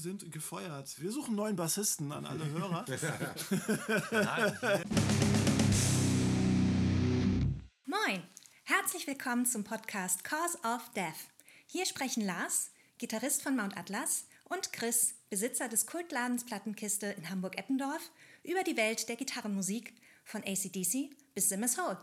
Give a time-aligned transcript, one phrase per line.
[0.00, 1.00] sind gefeuert.
[1.00, 2.86] Wir suchen neuen Bassisten an alle Hörer.
[7.84, 8.22] Moin,
[8.64, 11.28] herzlich willkommen zum Podcast Cause of Death.
[11.66, 18.10] Hier sprechen Lars, Gitarrist von Mount Atlas, und Chris, Besitzer des Kultladens Plattenkiste in Hamburg-Eppendorf,
[18.42, 19.94] über die Welt der Gitarrenmusik
[20.24, 21.98] von ACDC bis Simmers Hole.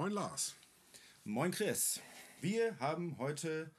[0.00, 0.56] Moin Lars.
[1.24, 2.00] Moin Chris.
[2.40, 3.70] Wir haben heute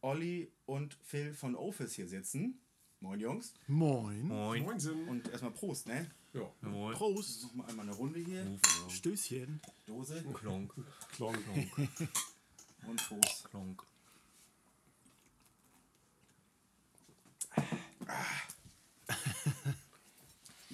[0.00, 2.58] Olli und Phil von Office hier sitzen.
[2.98, 3.54] Moin Jungs.
[3.68, 4.26] Moin.
[4.26, 4.64] Moin.
[4.64, 5.06] Moinsen.
[5.08, 6.10] Und erstmal Prost, ne?
[6.32, 6.52] Ja.
[6.62, 6.94] Jawohl.
[6.94, 7.44] Prost.
[7.44, 8.58] Nochmal einmal eine Runde hier.
[8.88, 9.60] Stößchen.
[9.86, 10.74] Dose Klonk.
[11.12, 11.38] Klonk.
[12.88, 13.48] und Prost.
[13.48, 13.84] Klonk.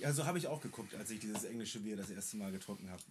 [0.05, 2.91] Ja, so habe ich auch geguckt, als ich dieses englische Bier das erste Mal getrunken
[2.91, 3.03] habe.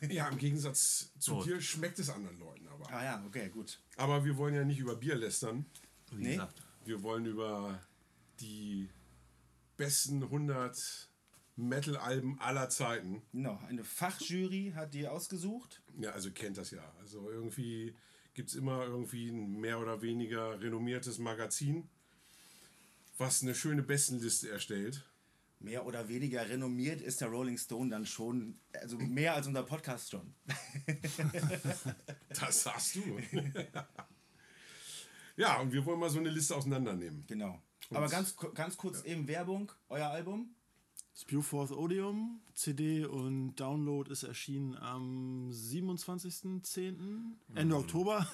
[0.10, 1.46] Ja, im Gegensatz zu Gut.
[1.46, 2.90] dir schmeckt es anderen Leuten aber.
[2.90, 3.78] ah ja, okay, gut.
[3.96, 5.66] Aber wir wollen ja nicht über Bier lästern.
[6.10, 6.30] Wie Nee.
[6.36, 6.62] gesagt.
[6.86, 7.78] Wir wollen über
[8.40, 8.88] die
[9.76, 11.10] besten 100
[11.56, 13.20] Metal-Alben aller Zeiten.
[13.32, 15.82] Genau, eine Fachjury hat die ausgesucht.
[15.98, 16.94] Ja, also kennt das ja.
[16.98, 17.94] Also irgendwie
[18.32, 21.90] gibt es immer irgendwie ein mehr oder weniger renommiertes Magazin,
[23.18, 25.04] was eine schöne Bestenliste erstellt.
[25.60, 30.10] Mehr oder weniger renommiert ist der Rolling Stone dann schon, also mehr als unser Podcast
[30.10, 30.34] schon.
[32.28, 33.00] Das sagst du.
[35.36, 37.24] ja, und wir wollen mal so eine Liste auseinandernehmen.
[37.26, 37.60] Genau.
[37.90, 40.54] Aber ganz, ganz kurz eben Werbung, euer Album.
[41.20, 42.40] Spewforth Odium.
[42.54, 46.94] CD und Download ist erschienen am 27.10.
[47.56, 48.24] Ende Oktober.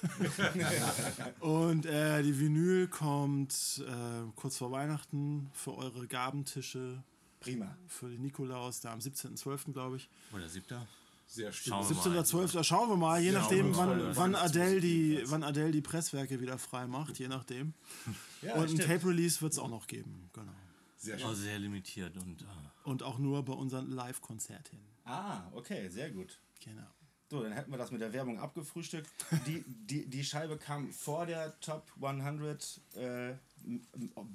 [1.41, 7.03] und äh, die Vinyl kommt äh, kurz vor Weihnachten für eure Gabentische.
[7.45, 7.77] Prima.
[7.89, 9.73] Für den Nikolaus, da am 17.12.
[9.73, 10.09] glaube ich.
[10.33, 10.87] Oder siebter?
[11.27, 12.05] Sehr Schauen stimmt.
[12.05, 12.23] wir mal.
[12.23, 12.65] 17.12.
[12.65, 16.59] Schauen wir mal, je Ja, nachdem, wann, wann, Adele die, wann Adele die Presswerke wieder
[16.59, 17.75] frei macht, je nachdem.
[18.43, 18.79] Ja, und ein.
[18.79, 20.53] Tape-Release wird es auch noch geben, genau.
[20.99, 21.29] Sehr schön.
[21.31, 22.45] Oh, sehr limitiert und äh,
[22.85, 24.79] Und auch nur bei unseren Live-Konzerten.
[25.05, 26.39] Ah, okay, sehr gut.
[26.63, 26.87] Genau.
[27.31, 29.11] So, dann hätten wir das mit der Werbung abgefrühstückt.
[29.47, 33.35] Die, die, die Scheibe kam vor der Top 100 äh,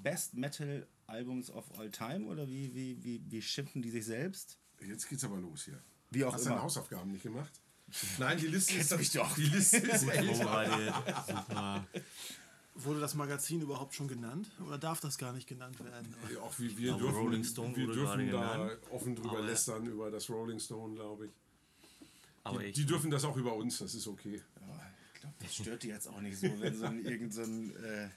[0.01, 4.57] Best Metal Albums of All Time oder wie, wie, wie, wie schimpfen die sich selbst?
[4.85, 5.81] Jetzt geht's aber los hier.
[6.11, 6.61] Wie auch Hast du deine.
[6.61, 7.51] Hausaufgaben nicht gemacht?
[8.17, 9.33] Nein, die Liste ist mich doch.
[9.35, 11.25] Die Liste ist älter.
[11.27, 11.87] Super.
[12.75, 14.49] Wurde das Magazin überhaupt schon genannt?
[14.65, 16.15] Oder darf das gar nicht genannt werden?
[16.33, 18.79] Ja, Auch wie wir glaube, dürfen, Rolling Stone wir dürfen da genannt.
[18.91, 21.31] offen drüber Aber- lästern über das Rolling Stone, glaube ich.
[22.43, 24.35] Aber Die, ich, die dürfen das auch über uns, das ist okay.
[24.61, 27.41] Ja, ich glaube, das stört die jetzt auch nicht so, wenn so ein irgendein so
[27.41, 28.09] ein, äh,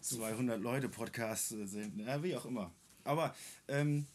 [0.00, 1.98] 200 Leute Podcast äh, sind.
[1.98, 2.72] Ja, wie auch immer.
[3.04, 3.34] Aber
[3.68, 4.06] ähm,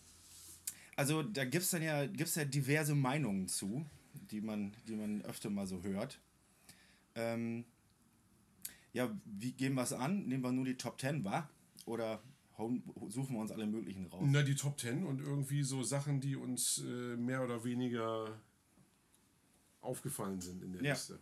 [0.96, 3.86] also da gibt es dann ja, gibt's ja diverse Meinungen zu,
[4.32, 6.20] die man, die man öfter mal so hört.
[7.16, 7.66] Ähm,
[8.94, 10.26] ja, wie gehen wir es an?
[10.26, 11.50] Nehmen wir nur die Top 10 wahr?
[11.86, 12.22] Oder
[13.10, 14.24] suchen wir uns alle möglichen raus?
[14.28, 18.42] Na, die Top Ten und irgendwie so Sachen, die uns äh, mehr oder weniger
[19.82, 21.20] aufgefallen sind in der Ja, Liste.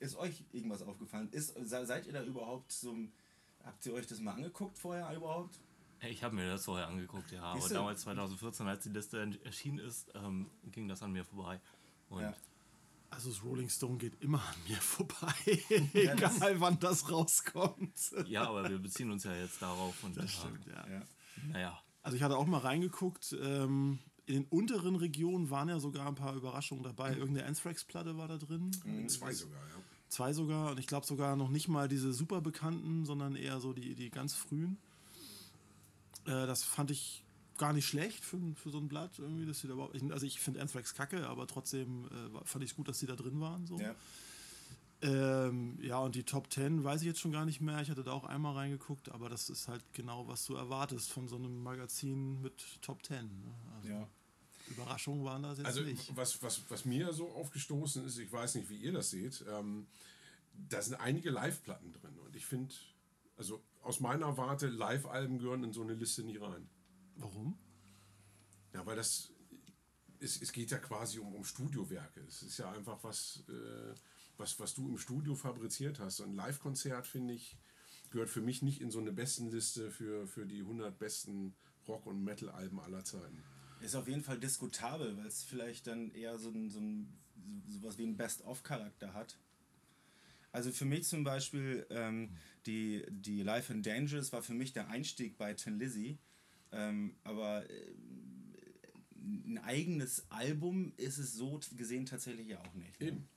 [0.00, 1.28] Ist euch irgendwas aufgefallen?
[1.32, 2.94] Ist, se- seid ihr da überhaupt so.
[3.64, 5.58] Habt ihr euch das mal angeguckt vorher überhaupt?
[6.00, 7.42] ich habe mir das vorher angeguckt, ja.
[7.42, 11.60] Aber damals 2014, als die Liste erschienen ist, ähm, ging das an mir vorbei.
[12.08, 12.34] Und Ja.
[13.10, 15.32] Also das Rolling Stone geht immer an mir vorbei.
[15.94, 18.14] Egal wann das rauskommt.
[18.26, 20.04] ja, aber wir beziehen uns ja jetzt darauf.
[20.04, 20.86] Und, Das stimmt, ja.
[20.88, 21.00] Ja.
[21.00, 21.04] Äh,
[21.52, 23.34] naja, Also ich hatte auch mal reingeguckt.
[23.40, 27.16] Ähm, in den unteren Regionen waren ja sogar ein paar Überraschungen dabei.
[27.16, 28.70] Irgendeine Anthrax-Platte war da drin.
[29.08, 29.77] Zwei sogar, ja.
[30.08, 30.70] Zwei sogar.
[30.72, 34.10] Und ich glaube sogar noch nicht mal diese super bekannten, sondern eher so die, die
[34.10, 34.78] ganz frühen.
[36.26, 37.22] Äh, das fand ich
[37.58, 39.94] gar nicht schlecht für, für so ein Blatt irgendwie, dass die da überhaupt.
[39.96, 43.06] ich- Also ich finde Anthrax kacke, aber trotzdem äh, fand ich es gut, dass die
[43.06, 43.66] da drin waren.
[43.66, 43.78] So.
[43.80, 43.94] Ja.
[45.00, 47.80] Ähm, ja, und die Top 10 weiß ich jetzt schon gar nicht mehr.
[47.82, 51.28] Ich hatte da auch einmal reingeguckt, aber das ist halt genau, was du erwartest von
[51.28, 53.26] so einem Magazin mit Top 10.
[53.26, 53.54] Ne?
[53.76, 54.08] Also ja.
[54.70, 56.14] Überraschungen waren das jetzt Also nicht.
[56.16, 59.86] was, was, was mir so aufgestoßen ist, ich weiß nicht, wie ihr das seht, ähm,
[60.68, 62.18] da sind einige Live-Platten drin.
[62.18, 62.74] Und ich finde,
[63.36, 66.68] also aus meiner Warte, Live-Alben gehören in so eine Liste nie rein.
[67.16, 67.58] Warum?
[68.74, 69.32] Ja, weil das,
[70.20, 72.20] es, es geht ja quasi um, um Studiowerke.
[72.28, 73.94] Es ist ja einfach was, äh,
[74.36, 76.20] was, was du im Studio fabriziert hast.
[76.20, 77.56] Ein Live-Konzert, finde ich,
[78.10, 81.54] gehört für mich nicht in so eine Bestenliste für, für die 100 besten
[81.86, 83.42] Rock- und Metal-Alben aller Zeiten.
[83.80, 87.08] Ist auf jeden Fall diskutabel, weil es vielleicht dann eher so ein, so ein
[87.66, 89.36] so, sowas wie einen Best-of-Charakter hat.
[90.52, 92.30] Also für mich zum Beispiel, ähm,
[92.66, 96.18] die, die Life in Dangerous war für mich der Einstieg bei Tin Lizzy.
[96.72, 97.94] Ähm, aber äh,
[99.24, 103.00] ein eigenes Album ist es so gesehen tatsächlich ja auch nicht.
[103.00, 103.08] Ne?
[103.08, 103.28] Eben.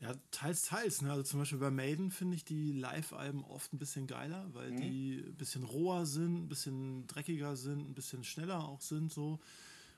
[0.00, 1.00] Ja, teils, teils.
[1.00, 1.10] Ne?
[1.10, 5.22] Also zum Beispiel bei Maiden finde ich die Live-Alben oft ein bisschen geiler, weil die
[5.24, 9.38] ein bisschen roher sind, ein bisschen dreckiger sind, ein bisschen schneller auch sind so.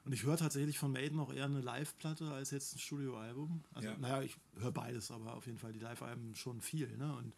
[0.05, 3.65] Und ich höre tatsächlich von Maiden auch eher eine Live-Platte als jetzt ein Studioalbum.
[3.73, 3.97] Also, Ja.
[3.99, 6.95] naja, ich höre beides, aber auf jeden Fall die Live-Alben schon viel.
[6.99, 7.17] Ne?
[7.17, 7.33] Und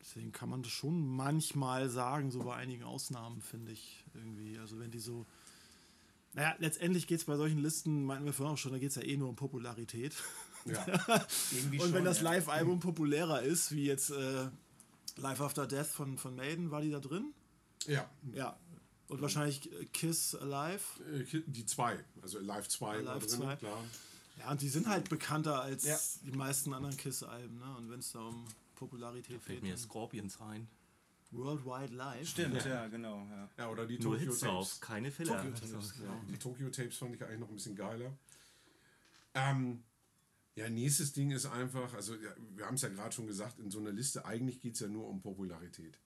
[0.00, 4.58] deswegen kann man das schon manchmal sagen, so bei einigen Ausnahmen, finde ich irgendwie.
[4.58, 5.26] Also wenn die so.
[6.32, 8.96] Naja, letztendlich geht es bei solchen Listen, meinten wir vorhin auch schon, da geht es
[8.96, 10.14] ja eh nur um Popularität.
[10.64, 10.84] Ja.
[11.70, 12.24] Und schon, wenn das ja.
[12.24, 14.48] Live-Album populärer ist, wie jetzt äh,
[15.16, 17.32] Live After Death von, von Maiden, war die da drin?
[17.86, 18.08] ja.
[18.32, 18.58] Ja.
[19.10, 20.80] Und wahrscheinlich äh, Kiss Alive.
[21.12, 23.56] Äh, Die zwei, also Live 2 war Live drin, 2.
[23.56, 23.84] klar.
[24.38, 25.98] Ja, und die sind halt bekannter als Ja.
[26.24, 27.58] die meisten anderen Kiss-Alben.
[27.58, 27.76] Ne?
[27.76, 28.46] Und wenn es da um
[28.76, 30.66] Popularität Fällt geht, mir Scorpions ein.
[31.32, 32.28] Worldwide Live.
[32.28, 33.26] Stimmt, ja, genau.
[33.30, 33.48] Ja.
[33.58, 34.50] Ja, oder die Nur Tokyo Hits Tapes.
[34.54, 35.36] drauf, keine Filler.
[35.36, 36.20] Tokyo Also, Tapes, genau.
[36.28, 38.12] Die Tokyo Tapes fand ich eigentlich noch ein bisschen geiler.
[39.34, 39.82] Ähm,
[40.56, 43.70] ja, nächstes Ding ist einfach, also ja, wir haben es ja gerade schon gesagt, in
[43.70, 45.98] so einer Liste, eigentlich geht es ja nur um Popularität.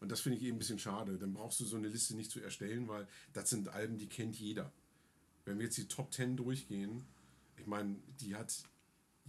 [0.00, 1.18] Und das finde ich eben ein bisschen schade.
[1.18, 4.36] Dann brauchst du so eine Liste nicht zu erstellen, weil das sind Alben, die kennt
[4.36, 4.72] jeder.
[5.44, 7.04] Wenn wir jetzt die Top 10 durchgehen,
[7.56, 8.54] ich meine, die hat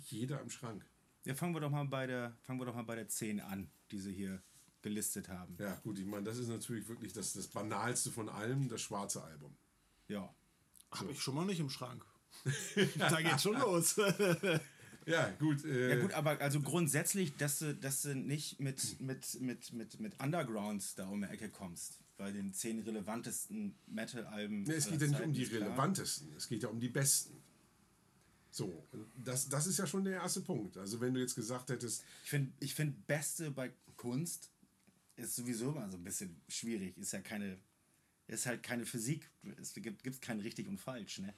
[0.06, 0.86] jeder im Schrank.
[1.26, 3.70] ja, fangen wir doch mal bei der, fangen wir doch mal bei der 10 an,
[3.92, 4.42] die sie hier
[4.82, 5.58] gelistet haben.
[5.60, 9.24] Ja, gut, ich meine, das ist natürlich wirklich das, das Banalste von allem, das schwarze
[9.24, 9.56] Album.
[10.08, 10.34] Ja.
[10.92, 12.06] Habe ich schon mal nicht im Schrank.
[12.98, 14.00] da geht's schon los.
[15.10, 15.66] Ja, gut.
[15.66, 20.00] Äh, Ja gut, aber also grundsätzlich, dass du, dass du nicht mit, mit, mit, mit,
[20.00, 22.00] mit Undergrounds da um die Ecke kommst.
[22.18, 24.64] Bei den zehn relevantesten Metal-Alben.
[24.64, 27.34] Ne, es geht ja nicht um die relevantesten, es geht ja um die besten.
[28.52, 30.78] So, und das, das ist ja schon der erste Punkt.
[30.78, 34.52] Also wenn du jetzt gesagt hättest, Ich finde, ich find, Beste bei Kunst
[35.16, 36.98] ist sowieso immer so ein bisschen schwierig.
[36.98, 37.58] Ist ja keine,
[38.28, 39.30] ist halt keine Physik.
[39.62, 41.34] Es gibt gibt's kein richtig und falsch, ne?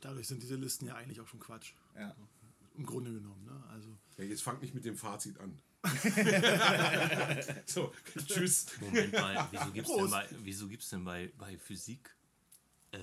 [0.00, 1.72] Dadurch sind diese Listen ja eigentlich auch schon Quatsch.
[1.96, 2.14] Ja.
[2.74, 3.44] Im Grunde genommen.
[3.44, 3.64] Ne?
[3.70, 5.58] Also, ja, jetzt fang nicht mit dem Fazit an.
[7.66, 7.92] so,
[8.26, 8.66] tschüss.
[8.80, 10.12] Moment mal, wieso gibt's denn Prost.
[10.12, 12.14] bei, wieso gibt's denn bei, bei Physik
[12.92, 12.98] äh,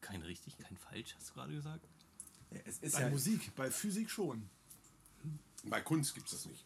[0.00, 1.86] kein richtig, kein falsch, hast du gerade gesagt?
[2.50, 4.48] ja es ist bei ja, Musik, bei Physik schon.
[5.64, 6.64] Bei Kunst gibt es das nicht.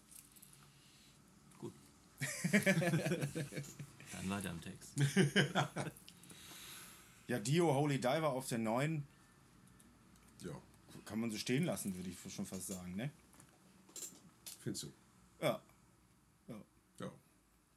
[1.59, 1.75] Gut.
[2.53, 4.93] Dann weiter im Text.
[7.29, 9.07] ja, Dio Holy Diver auf der 9
[10.41, 10.63] Ja,
[11.07, 13.11] kann man so stehen lassen, würde ich schon fast sagen, ne?
[14.61, 14.93] findest du.
[15.41, 15.63] Ja.
[16.99, 17.13] Ja.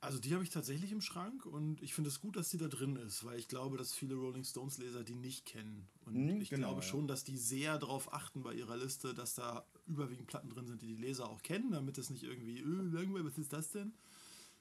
[0.01, 2.69] Also die habe ich tatsächlich im Schrank und ich finde es gut, dass die da
[2.69, 5.89] drin ist, weil ich glaube, dass viele Rolling Stones Leser die nicht kennen.
[6.05, 6.87] Und Mhm, ich genau, glaube ja.
[6.87, 10.81] schon, dass die sehr darauf achten bei ihrer Liste, dass da überwiegend Platten drin sind,
[10.81, 13.91] die die Leser auch kennen, damit es nicht irgendwie, öh, langweilig, was ist das denn?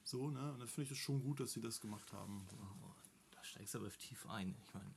[0.03, 0.51] So, ne?
[0.51, 2.45] Und dann finde ich es schon gut, dass sie das gemacht haben.
[2.83, 2.89] Oh,
[3.31, 4.53] da steigst du aber tief ein.
[4.65, 4.91] Ich meine,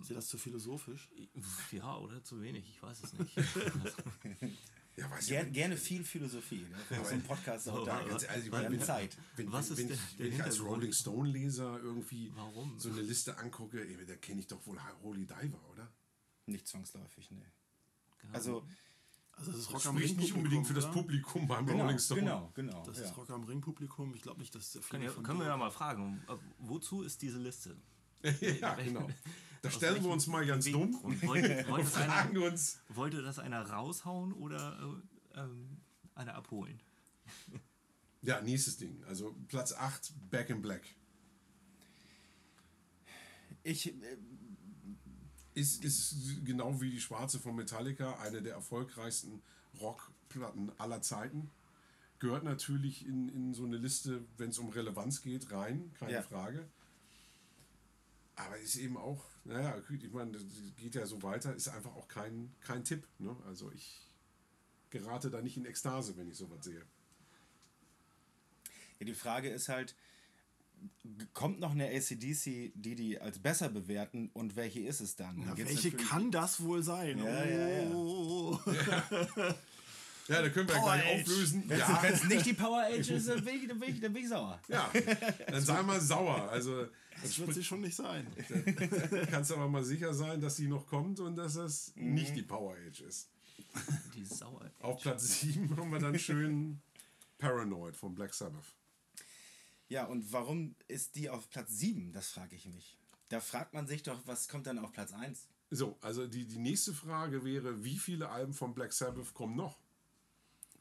[0.00, 1.08] Ist dir das zu philosophisch?
[1.72, 3.36] ja, oder zu wenig, ich weiß es nicht.
[4.98, 6.66] Ja, weiß Ger ich gerne viel Philosophie.
[6.68, 6.76] Ne?
[6.88, 8.02] Für so einen Podcast auch da.
[8.02, 9.16] Ganz ehrlich, ich meine, Zeit.
[9.36, 10.60] wenn, Was ist wenn, der- ich, der wenn ich als?
[10.60, 12.76] Rolling Stone Leser irgendwie Warum?
[12.80, 15.88] so eine Liste angucke, ey, da kenne ich doch wohl Holy Diver, oder?
[16.46, 17.42] Nicht zwangsläufig, ne.
[18.32, 18.64] Also,
[19.32, 20.90] Also das ist Rock Das am spricht Ring nicht unbedingt für das?
[20.90, 22.20] Publikum beim genau, Rolling Stone.
[22.22, 22.82] genau, genau.
[22.84, 23.04] Das ja.
[23.04, 24.12] ist Rock am Ring Publikum.
[24.16, 26.20] Ich glaube nicht, dass können, viele ja, können wir ja mal fragen,
[26.58, 27.76] wozu ist diese Liste?
[28.60, 29.08] ja, genau.
[29.62, 31.22] Da stellen wir uns mal ganz dumm Beweggrund?
[31.26, 32.80] Wollte, wollte, das fragen einer, uns.
[32.88, 35.00] wollte das einer raushauen oder
[35.34, 35.78] äh, ähm,
[36.14, 36.80] einer abholen?
[38.22, 39.02] Ja, nächstes Ding.
[39.04, 40.82] Also Platz 8, Back in Black.
[43.62, 43.94] Ich, äh,
[45.54, 49.42] Ist, ist genau wie die Schwarze von Metallica eine der erfolgreichsten
[49.80, 51.50] Rockplatten aller Zeiten.
[52.20, 56.22] Gehört natürlich in, in so eine Liste, wenn es um Relevanz geht, rein, keine Ja.
[56.22, 56.68] Frage.
[58.36, 60.42] Aber ist eben auch, naja, gut, ich meine, das
[60.76, 63.06] geht ja so weiter, ist einfach auch kein, kein Tipp.
[63.18, 63.34] Ne?
[63.46, 64.06] Also ich
[64.90, 66.82] gerate da nicht in Ekstase, wenn ich sowas sehe.
[68.98, 69.94] ja, die Frage ist halt,
[71.34, 75.42] kommt noch eine ACDC, die die als besser bewerten und welche ist es dann?
[75.42, 77.18] Ja, geht's welche kann das wohl sein?
[77.18, 77.90] Ja, ja, ja.
[77.94, 78.58] Oh.
[80.28, 81.20] Ja, da können wir ja Power gleich Age.
[81.22, 81.64] auflösen.
[81.68, 84.12] Wenn Ja, es nicht die Power Age ist, dann bin ich, dann bin ich, dann
[84.12, 84.60] bin ich sauer.
[84.68, 84.90] ja,
[85.46, 86.50] dann sei mal sauer.
[86.50, 86.86] Also
[87.22, 88.26] Das wird sie schon nicht sein.
[89.30, 92.14] kannst aber mal sicher sein, dass sie noch kommt und dass das Mhm.
[92.14, 93.28] nicht die Power Age ist.
[94.14, 94.70] Die Sauer.
[94.80, 96.80] Auf Platz 7 haben wir dann schön
[97.38, 98.74] Paranoid von Black Sabbath.
[99.88, 102.12] Ja, und warum ist die auf Platz 7?
[102.12, 102.96] Das frage ich mich.
[103.30, 105.46] Da fragt man sich doch, was kommt dann auf Platz 1?
[105.70, 109.78] So, also die, die nächste Frage wäre, wie viele Alben von Black Sabbath kommen noch?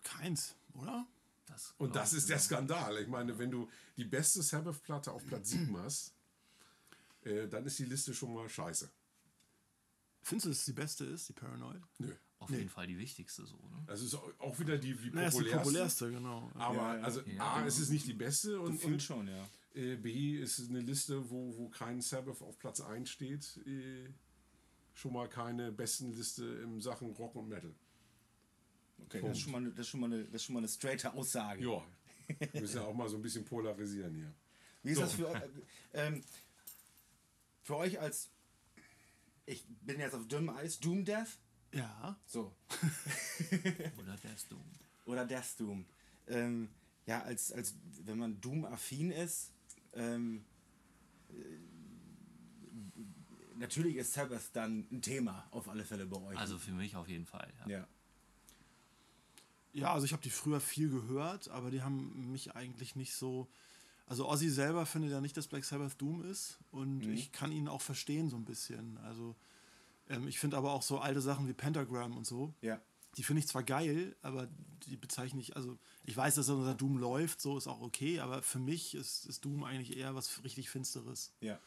[0.03, 1.05] Keins, oder?
[1.47, 2.97] Das Und das ist der Skandal.
[2.99, 6.13] Ich meine, wenn du die beste Sabbath-Platte auf Platz 7 hast,
[7.27, 8.89] äh, dann ist die Liste schon mal scheiße.
[10.21, 11.81] Findest du, dass es die beste ist, die Paranoid?
[11.99, 12.13] Nö.
[12.39, 13.55] Auf jeden Fall die wichtigste so.
[13.55, 13.83] Ne?
[13.87, 15.57] Das ist auch auch wieder die, die Na, ist die populärste.
[15.63, 16.51] populärste, genau.
[16.53, 17.01] Aber Ja, ja.
[17.03, 17.67] also Ja, A, genau.
[17.67, 19.47] es ist nicht die beste und, und schon, ja.
[19.73, 23.57] äh, B, ist eine Liste, wo, wo kein Sabbath auf Platz 1 steht.
[23.65, 24.09] Äh,
[24.93, 27.73] schon mal keine besten Liste in Sachen Rock und Metal.
[28.99, 30.59] Okay, das ist, schon mal eine, das, ist schon mal eine, das ist schon mal
[30.59, 31.63] eine straighte Aussage.
[31.63, 31.83] Ja,
[32.51, 34.33] wir müssen ja auch mal so ein bisschen polarisieren hier.
[34.83, 35.01] Wie ist So.
[35.03, 35.49] das für,
[35.93, 36.21] äh,
[37.67, 38.31] für euch als.
[39.45, 41.37] Ich bin jetzt auf dünnem Eis, Doom Death?
[41.73, 42.17] Ja.
[42.25, 42.55] So.
[43.97, 44.57] Oder wärst du?
[45.05, 45.85] Oder Death Doom.
[46.27, 46.69] Ähm,
[47.05, 49.51] ja, als, als wenn man Doom-affin ist,
[49.93, 50.45] ähm,
[51.29, 51.33] äh,
[53.57, 56.37] natürlich ist Sabbath dann ein Thema auf alle Fälle bei euch.
[56.37, 57.53] Also für mich auf jeden Fall.
[57.59, 57.69] Ja.
[57.69, 57.87] ja.
[59.73, 63.47] Ja, also ich habe die früher viel gehört, aber die haben mich eigentlich nicht so.
[64.07, 67.67] Also Ozzy selber findet ja nicht, dass Black Sabbath Doom ist und ich kann ihn
[67.67, 68.97] auch verstehen so ein bisschen.
[68.99, 69.35] Also
[70.09, 72.79] ähm, ich finde aber auch so alte Sachen wie Pentagram und so, Ja.
[73.17, 74.47] die finde ich zwar geil, aber
[74.87, 78.41] die bezeichne ich, also ich weiß, dass unser Doom läuft, so ist auch okay, aber
[78.43, 81.33] für mich ist, ist Doom eigentlich eher was richtig Finsteres.
[81.41, 81.59] Ja.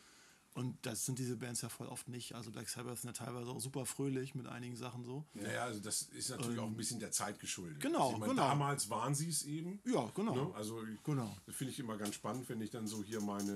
[0.53, 2.35] Und das sind diese Bands ja voll oft nicht.
[2.35, 5.25] Also Black Sabbath sind ja teilweise auch super fröhlich mit einigen Sachen so.
[5.35, 7.81] Naja, also das ist natürlich auch ein bisschen der Zeit geschuldet.
[7.81, 8.49] Genau, also ich meine, genau.
[8.49, 9.81] Damals waren sie es eben.
[9.85, 10.35] Ja, genau.
[10.35, 10.55] Ne?
[10.55, 11.37] Also Genau.
[11.47, 13.53] das finde ich immer ganz spannend, wenn ich dann so hier meine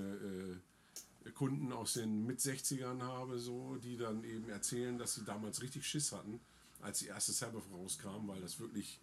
[1.27, 5.87] äh, Kunden aus den Mit-60ern habe, so, die dann eben erzählen, dass sie damals richtig
[5.87, 6.39] Schiss hatten,
[6.81, 9.01] als die erste Sabbath rauskam, weil das wirklich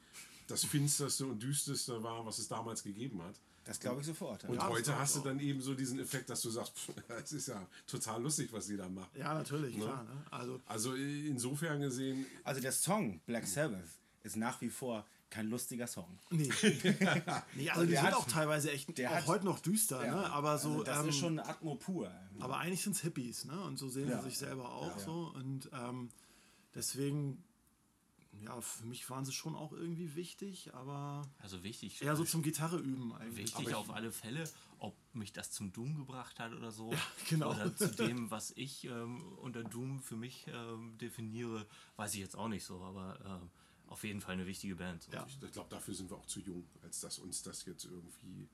[0.51, 3.35] das finsterste und düsterste war, was es damals gegeben hat.
[3.63, 4.43] Das glaube ich sofort.
[4.45, 6.73] Und Ja, heute hast du dann eben so diesen Effekt, dass du sagst,
[7.23, 9.09] es ist ja total lustig, was die da machen.
[9.15, 10.03] Ja, natürlich, klar.
[10.03, 10.09] Ne?
[10.31, 13.83] Also Also insofern gesehen, Also der Song Black Sabbath
[14.23, 16.19] ist nach wie vor kein lustiger Song.
[16.31, 16.49] Nee.
[17.55, 20.03] nee, also die der sind hat- auch teilweise echt der auch hat- heute noch düster,
[20.05, 20.15] Ja.
[20.15, 20.29] ne?
[20.31, 20.69] Aber so.
[20.71, 22.11] also das ähm, ist schon Atmo pur.
[22.39, 23.61] aber eigentlich sind es Hippies, ne?
[23.63, 24.17] Und so sehen Ja.
[24.21, 25.03] sie sich selber auch Ja.
[25.03, 25.31] so.
[25.35, 26.09] Und ähm,
[26.75, 27.43] deswegen,
[28.43, 32.01] ja, für mich waren sie schon auch irgendwie wichtig, aber Also wichtig.
[32.01, 33.55] eher so zum Gitarre üben eigentlich.
[33.55, 36.91] Wichtig auf alle Fälle, ob mich das zum Doom gebracht hat oder so.
[37.29, 37.51] genau.
[37.51, 41.67] Oder zu dem, was ich ähm, unter Doom für mich ähm, definiere,
[41.97, 43.49] weiß ich jetzt auch nicht so, aber ähm,
[43.87, 45.07] auf jeden Fall eine wichtige Band.
[45.11, 45.25] Ja.
[45.27, 48.47] Ich, ich glaube, dafür sind wir auch zu jung, als dass uns das jetzt irgendwie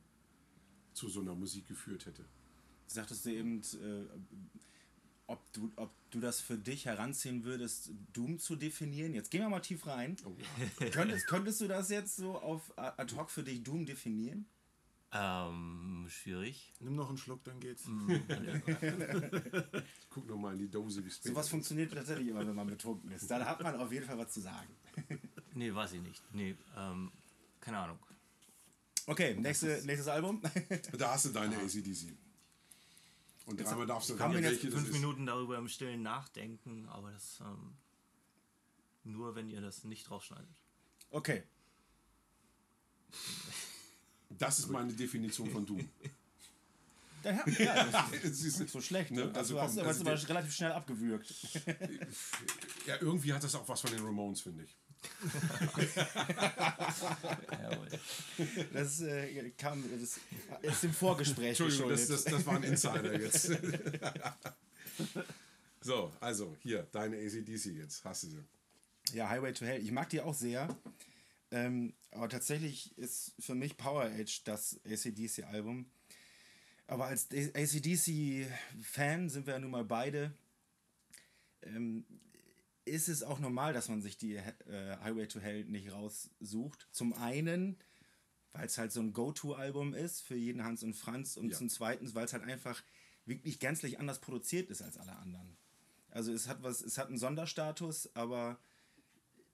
[0.94, 2.26] zu so einer Musik geführt hätte.
[2.88, 4.06] Sagtest du eben, äh,
[5.28, 9.14] ob, du, ob du das für dich heranziehen würdest, Doom zu definieren?
[9.14, 10.16] Jetzt gehen wir mal tief rein.
[10.26, 10.36] Oh,
[10.80, 10.86] ja.
[10.90, 14.48] könntest, könntest du das jetzt so auf ad hoc für dich Doom definieren?
[15.14, 16.74] Ähm, schwierig.
[16.80, 17.86] Nimm noch einen Schluck, dann geht's.
[20.10, 21.32] Guck noch mal in die Dose, wie spät.
[21.32, 23.30] Sowas funktioniert tatsächlich immer, wenn man betrunken ist.
[23.32, 24.70] Da hat man auf jeden Fall was zu sagen.
[25.54, 26.22] Nee, weiß ich nicht.
[26.34, 27.12] Nee, ähm,
[27.60, 27.98] keine Ahnung.
[29.08, 30.40] Okay, nächste, nächstes Album.
[31.00, 32.14] Da hast du deine ACDC.
[33.48, 34.92] Und dreimal darfst du raten, jetzt welche das Fünf.
[34.94, 37.76] Minuten darüber im Stillen nachdenken, aber das ähm,
[39.04, 40.62] nur, wenn ihr das nicht draufschneidet.
[41.10, 41.44] Okay,
[44.30, 45.90] Das ist meine Definition von Doom.
[47.24, 49.12] dann, ja, das ist ist nicht so schlecht.
[49.12, 49.26] Ne?
[49.26, 49.34] Ne?
[49.36, 51.34] Also Also, hast komm, du hast also aber der- relativ schnell abgewürgt.
[52.86, 54.76] Ja, irgendwie hat das auch was von den Ramones, finde ich.
[58.74, 60.20] Das äh, kam das
[60.62, 63.52] ist im Vorgespräch Entschuldigung, das, das, das war ein Insider jetzt.
[65.82, 68.04] so, also hier, deine ACDC jetzt.
[68.06, 68.44] Hast du sie.
[69.14, 69.82] Ja, Highway to Hell.
[69.82, 70.68] Ich mag die auch sehr.
[71.52, 75.86] Ähm, aber tatsächlich ist für mich Power Age das ACDC-Album.
[76.88, 80.32] Aber als ACDC-Fan sind wir ja nun mal beide.
[81.64, 82.06] Ähm,
[82.88, 86.88] ist es auch normal, dass man sich die äh, Highway to Hell nicht raussucht.
[86.92, 87.78] Zum einen,
[88.54, 91.38] weil es halt so ein Go-To-Album ist für jeden Hans und Franz.
[91.38, 91.58] Und Ja.
[91.58, 92.82] zum zweiten, weil es halt einfach
[93.26, 95.58] wirklich gänzlich anders produziert ist als alle anderen.
[96.10, 98.60] Also es hat was, es hat einen Sonderstatus, aber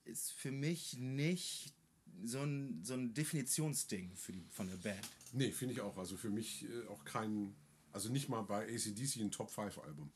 [0.04, 1.74] ist für mich nicht
[2.22, 5.08] so ein, so ein Definitionsding für die, von der Band.
[5.32, 5.98] Nee, finde ich auch.
[5.98, 7.54] Also für mich äh, auch kein,
[7.92, 10.12] also nicht mal bei ACDC ein Top-5-Album.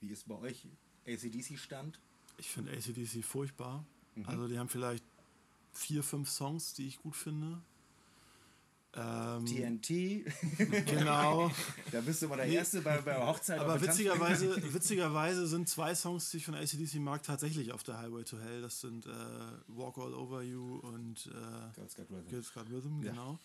[0.00, 0.66] Wie ist bei euch
[1.06, 2.00] ACDC-Stand?
[2.42, 3.86] Ich finde ACDC furchtbar.
[4.24, 5.04] Also die haben vielleicht
[5.72, 7.62] vier, fünf Songs, die ich gut finde.
[8.94, 9.88] Ähm, TNT,
[10.86, 11.52] genau.
[11.92, 13.60] da bist du immer der Erste bei, bei Hochzeit.
[13.60, 18.24] Aber witzigerweise, witzigerweise sind zwei Songs, die ich von ACDC mag, tatsächlich auf der Highway
[18.24, 18.60] to Hell.
[18.60, 19.10] Das sind äh,
[19.68, 22.28] Walk All Over You und äh, Girls Got Rhythm.
[22.28, 23.38] Girls Got Rhythm, genau.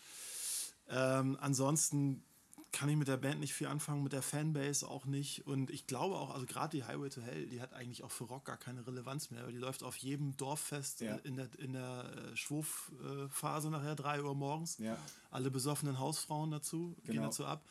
[0.89, 2.23] Ähm, ansonsten
[2.73, 5.47] kann ich mit der Band nicht viel anfangen, mit der Fanbase auch nicht.
[5.47, 8.25] Und ich glaube auch, also gerade die Highway to Hell, die hat eigentlich auch für
[8.25, 11.15] Rock gar keine Relevanz mehr, weil die läuft auf jedem Dorffest Ja.
[11.23, 14.77] in der, in der äh, Schwurfphase nachher, 3 Uhr morgens.
[14.79, 14.97] Ja.
[15.31, 17.23] Alle besoffenen Hausfrauen dazu, gehen Genau.
[17.27, 17.65] dazu ab.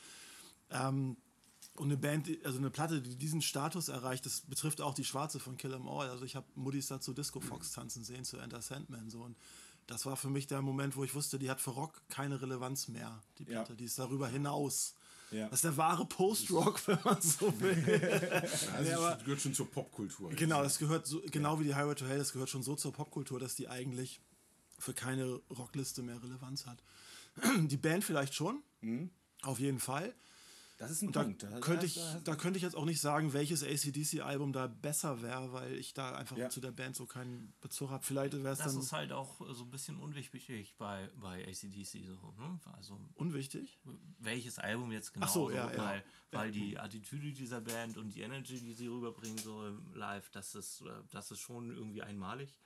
[0.70, 1.16] Ähm,
[1.74, 5.38] Und eine Band, also eine Platte, die diesen Status erreicht, das betrifft auch die Schwarze
[5.38, 6.08] von Kill 'Em All.
[6.08, 9.20] Also ich habe Muddis dazu Disco Fox tanzen sehen, zu Enter Sandman so.
[9.22, 9.36] Und
[9.86, 12.88] das war für mich der Moment, wo ich wusste, die hat für Rock keine Relevanz
[12.88, 13.50] mehr, die Ja.
[13.62, 13.74] Platte.
[13.76, 14.94] Die ist darüber hinaus.
[15.32, 15.44] Ja.
[15.48, 18.42] Das ist der wahre Post-Rock, wenn man so will.
[18.74, 20.30] Also Ja, das gehört schon zur Popkultur.
[20.30, 22.92] Genau, das gehört so, genau wie die Highway to Hell, das gehört schon so zur
[22.92, 24.20] Popkultur, dass die eigentlich
[24.78, 26.82] für keine Rockliste mehr Relevanz hat.
[27.66, 28.62] Die Band vielleicht schon,
[29.42, 30.14] auf jeden Fall.
[30.78, 31.42] Das ist ein da Punkt.
[31.42, 35.50] Da- könnte, ich, da- könnte ich jetzt auch nicht sagen, welches ACDC-Album da besser wäre,
[35.52, 36.50] weil ich da einfach Ja.
[36.50, 38.04] zu der Band so keinen Bezug habe.
[38.04, 42.04] Vielleicht wäre es Das dann ist halt auch so ein bisschen unwichtig bei, bei ACDC.
[42.06, 42.60] So, ne?
[42.76, 43.78] Also unwichtig.
[44.18, 45.78] welches Album jetzt genau, Ach so, so, ja, ja.
[45.78, 50.28] weil, weil die Attitüde dieser Band und die Energy, die sie rüberbringen, so im live,
[50.30, 52.58] das ist, äh, das ist schon irgendwie einmalig.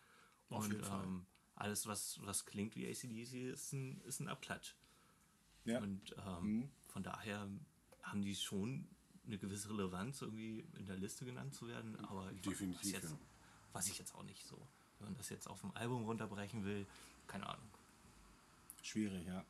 [0.48, 4.74] Auf und ähm, alles, was, was klingt wie ACDC, ist ein, ist ein Abklatsch.
[5.64, 5.78] Ja.
[5.78, 7.46] Und ähm, von daher
[8.02, 8.86] haben die schon
[9.26, 11.96] eine gewisse Relevanz, irgendwie in der Liste genannt zu werden.
[12.06, 13.18] Aber ich Definitiv, was, jetzt, ja.
[13.72, 14.56] was ich jetzt auch nicht so.
[14.98, 16.86] Wenn man das jetzt auf dem Album runterbrechen will,
[17.26, 17.68] keine Ahnung.
[18.82, 19.44] Schwierig, ja.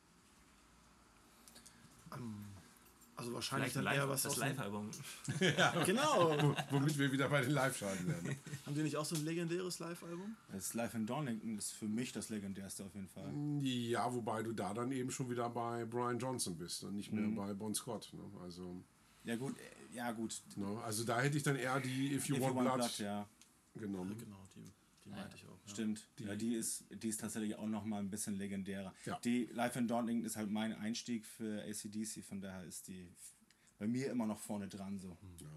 [3.21, 4.91] Also wahrscheinlich Vielleicht dann eher was das Live-Album.
[5.87, 6.55] Genau.
[6.71, 8.37] Womit wir wieder bei den Live-Schaden werden.
[8.67, 10.37] Haben die nicht auch so ein legendäres Live-Album?
[10.53, 13.31] Das Live in Donington ist für mich das legendärste auf jeden Fall.
[13.63, 17.25] Ja, wobei du da dann eben schon wieder bei Brian Johnson bist und nicht mehr
[17.25, 17.35] Mhm.
[17.37, 18.09] bei Bon Scott.
[18.15, 18.23] Ne?
[18.43, 18.83] Also,
[19.25, 20.41] Ja gut, äh, ja gut.
[20.57, 20.81] ne?
[20.83, 22.99] also da hätte ich dann eher die If You, If Want, You Want Blood, Blood,
[23.01, 23.29] ja.
[23.75, 24.17] genommen.
[24.19, 24.63] Genau, die,
[25.05, 25.59] die meinte ich auch.
[25.71, 26.07] Stimmt.
[26.19, 28.95] Die, ja, die ist, die ist tatsächlich auch noch mal ein bisschen legendärer.
[29.05, 29.19] Ja.
[29.21, 33.09] Die Live in Donington ist halt mein Einstieg für ACDC, von daher ist die
[33.79, 35.17] bei mir immer noch vorne dran so.
[35.39, 35.49] Ja.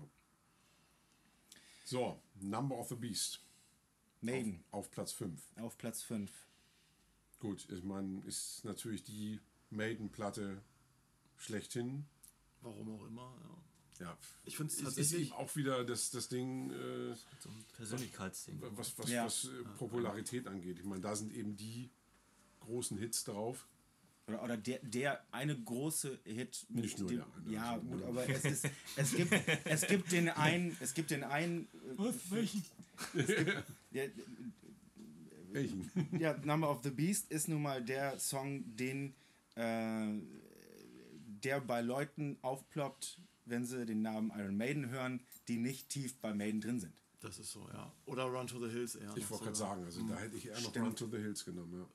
[1.83, 3.41] So, Number of the Beast.
[4.21, 5.41] Maiden Auf Platz 5.
[5.57, 6.31] auf Platz 5.
[7.39, 10.61] Gut, ich meine, ist natürlich die Maiden-Platte
[11.35, 12.05] schlechthin.
[12.61, 13.35] Warum auch immer.
[13.43, 13.62] Ja.
[13.99, 15.27] Ja, Ich finde es ist, ist tatsächlich.
[15.29, 18.59] eben auch wieder das, das Ding, äh, So ein Persönlichkeitsding.
[18.75, 19.25] was, was, Ja.
[19.25, 20.79] was äh, Popularität angeht.
[20.79, 21.89] Ich meine, da sind eben die
[22.61, 23.67] großen Hits drauf.
[24.27, 27.85] Oder, oder der, der eine große Hit mit Nicht nur dem, der eine, Ja, also,
[27.85, 28.05] gut, ne?
[28.07, 29.33] aber es ist es gibt
[29.65, 31.67] es gibt den einen es gibt den einen
[31.97, 32.63] äh, welchen?
[33.91, 34.03] ja,
[35.51, 35.91] Welchen?
[36.19, 39.13] ja, Number of the Beast ist nun mal der Song, den
[39.55, 40.07] äh,
[41.43, 46.33] der bei Leuten aufploppt, wenn sie den Namen Iron Maiden hören, die nicht tief bei
[46.33, 46.93] Maiden drin sind.
[47.19, 47.91] Das ist so, ja.
[48.05, 49.15] Oder Run to the Hills eher.
[49.15, 50.87] Ich wollte gerade sagen, also da hätte ich eher noch Stimmt.
[50.87, 51.79] Run to the Hills genommen.
[51.79, 51.87] Ja.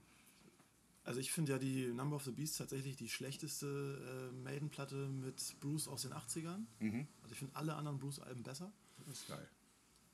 [1.04, 5.56] Also ich finde ja die Number of the Beast tatsächlich die schlechteste äh, Maiden-Platte mit
[5.61, 6.64] Bruce aus den 80ern.
[6.80, 7.06] Mhm.
[7.22, 8.72] Also ich finde alle anderen Bruce-Alben besser.
[9.06, 9.48] Das ist geil.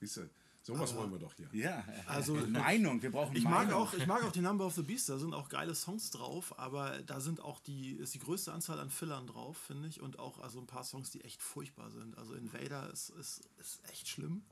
[0.01, 0.31] Siehst du,
[0.65, 1.49] sowas wollen wir doch hier.
[1.53, 3.75] Ja, Also- Meinung, wir brauchen Ich mag, Meinung.
[3.83, 6.59] auch, ich mag auch die Number of the Beast, da sind auch geile Songs drauf,
[6.59, 10.19] aber da sind auch die, ist die größte Anzahl an Fillern drauf, finde ich, und
[10.19, 12.19] auch also ein paar Songs, die echt furchtbar sind.
[12.19, 14.43] Also Invader ist, ist, ist echt schlimm.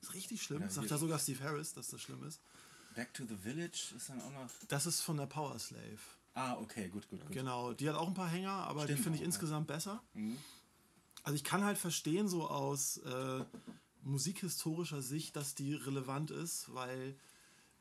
[0.00, 0.62] Ist richtig schlimm.
[0.62, 2.40] Ja, Sagt ja sogar Steve Harris, dass das schlimm ist.
[2.94, 4.48] Back to the Village ist dann auch noch.
[4.68, 5.98] Das ist von der Power Slave.
[6.34, 7.30] Ah, okay, gut, gut, gut.
[7.32, 10.02] Genau, die hat auch ein paar Hänger, aber die Stimmt finde ich auch, insgesamt besser.
[11.22, 13.44] Also ich kann halt verstehen, so aus äh,
[14.04, 17.14] musikhistorischer Sicht, dass die relevant ist, weil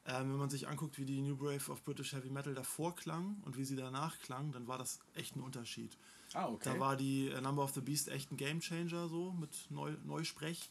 [0.05, 3.37] ähm, wenn man sich anguckt, wie die New Brave of British Heavy Metal davor klang
[3.45, 5.95] und wie sie danach klang, dann war das echt ein Unterschied.
[6.33, 6.71] Ah, okay.
[6.73, 10.69] Da war die äh, Number of the Beast echt ein Gamechanger so mit Neu Neusprech.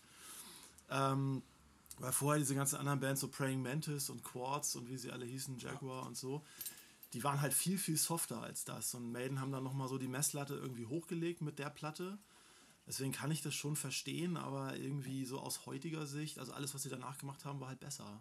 [0.90, 1.42] Ähm,
[1.98, 5.24] weil vorher diese ganzen anderen Bands, so Praying Mantis und Quartz und wie sie alle
[5.24, 6.42] hießen, Jaguar und so,
[7.12, 8.94] die waren halt viel, viel softer als das.
[8.94, 12.18] Und Maiden haben dann nochmal so die Messlatte irgendwie hochgelegt mit der Platte.
[12.86, 16.82] Deswegen kann ich das schon verstehen, aber irgendwie so aus heutiger Sicht, also alles, was
[16.82, 18.20] sie danach gemacht haben, war halt besser.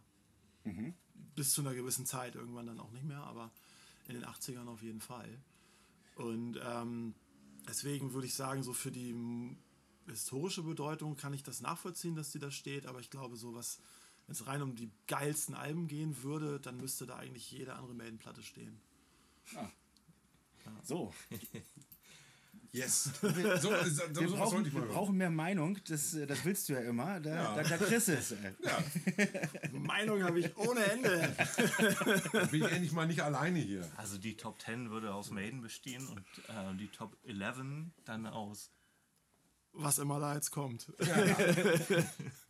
[1.36, 3.52] Bis zu einer gewissen Zeit, irgendwann dann auch nicht mehr, aber
[4.08, 5.30] in den 80ern auf jeden Fall.
[6.16, 7.16] Und ähm,
[7.68, 9.16] deswegen würde ich sagen, so für die
[10.08, 13.80] historische Bedeutung kann ich das nachvollziehen, dass die da steht, aber ich glaube, so was,
[14.28, 17.96] wenn es rein um die geilsten Alben gehen würde, dann müsste da eigentlich jede andere
[17.96, 18.80] Maiden-Platte stehen.
[20.84, 21.14] So,
[22.74, 23.10] Yes.
[23.22, 26.14] so, so, so, wir, so was brauchen, sollte ich mal wir brauchen mehr Meinung, das,
[26.14, 27.20] äh, das willst du ja immer.
[27.20, 27.56] Da, Ja.
[27.56, 28.32] da, da Chris ist.
[28.32, 28.54] Ey.
[29.74, 31.36] Meinung habe ich ohne Ende.
[32.50, 33.90] Bin ich endlich mal nicht alleine hier.
[33.98, 37.58] Also die Top 10 würde aus Maiden bestehen und äh, die Top 11
[38.06, 38.70] dann aus
[39.74, 40.92] Was immer da jetzt kommt.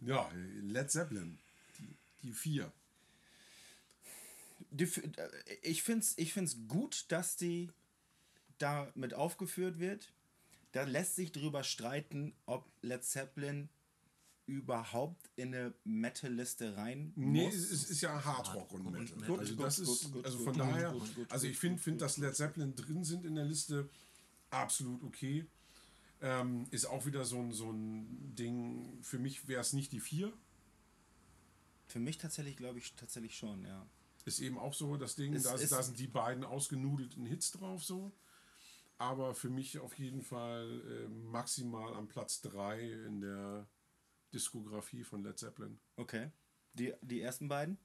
[0.01, 0.29] Ja,
[0.61, 1.39] Led Zeppelin.
[1.79, 2.71] Die, die vier.
[4.69, 5.29] Die, äh,
[5.63, 7.71] ich finde es ich find's gut, dass die
[8.61, 10.13] da mit aufgeführt wird.
[10.71, 13.69] Da lässt sich drüber streiten, ob Led Zeppelin
[14.45, 17.55] überhaupt in eine Metal-Liste rein Nee, muss.
[17.55, 19.17] es ist, ist ja Hardrock und Metal.
[19.17, 19.39] Metal.
[19.39, 21.57] also Gut, das gut, ist, gut, gut, also von gut, daher, gut, gut, also ich
[21.57, 23.89] finde, find, dass Led Zeppelin drin sind in der Liste
[24.49, 25.45] absolut okay.
[26.23, 29.99] Ähm, ist auch wieder so ein, so ein Ding, für mich wäre es nicht die
[29.99, 30.31] vier.
[31.87, 33.85] Für mich tatsächlich, glaube ich, tatsächlich schon, ja.
[34.25, 37.51] Ist eben auch so das Ding, Es da, ist- da sind die beiden ausgenudelten Hits
[37.51, 38.11] drauf so.
[39.01, 43.67] Aber für mich auf jeden Fall äh, maximal am Platz 3 in der
[44.31, 45.79] Diskografie von Led Zeppelin.
[45.95, 46.29] Okay.
[46.75, 47.79] Die, die ersten beiden?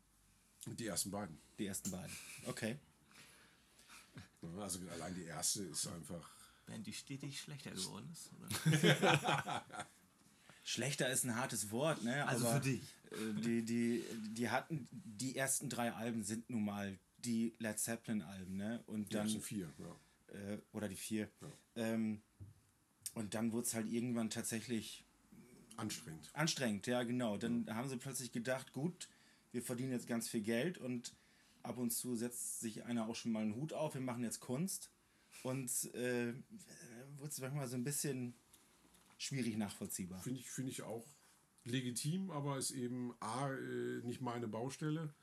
[0.66, 1.38] Die ersten beiden.
[1.58, 2.14] Die ersten beiden.
[2.46, 2.78] Okay.
[4.58, 6.30] Also allein die erste ist einfach.
[6.66, 8.30] Band, die stetig schlechter geworden ist.
[8.34, 9.64] Oder?
[10.64, 12.26] Schlechter ist ein hartes Wort, ne?
[12.26, 12.82] Also aber, für dich.
[13.12, 18.56] äh, Die, die, die hatten, die ersten drei Alben sind nun mal die Led Zeppelin-Alben,
[18.56, 18.82] ne?
[18.86, 19.72] Und Die dann, ersten vier.
[19.78, 19.96] Ja.
[20.28, 21.30] Äh, oder die vier.
[21.74, 22.22] Ähm,
[23.14, 25.04] und dann wurde es halt irgendwann tatsächlich
[25.76, 26.30] Anstrengend.
[26.32, 27.36] anstrengend, ja, genau.
[27.36, 29.08] Dann haben sie plötzlich gedacht, gut,
[29.52, 31.14] wir verdienen jetzt ganz viel Geld und
[31.62, 34.40] ab und zu setzt sich einer auch schon mal einen Hut auf, wir machen jetzt
[34.40, 34.90] Kunst.
[35.42, 36.34] Und äh,
[37.18, 38.34] wurde es manchmal so ein bisschen
[39.18, 40.22] schwierig nachvollziehbar.
[40.22, 41.06] Finde ich, finde ich auch
[41.64, 45.14] legitim, aber ist eben A, äh, nicht meine Baustelle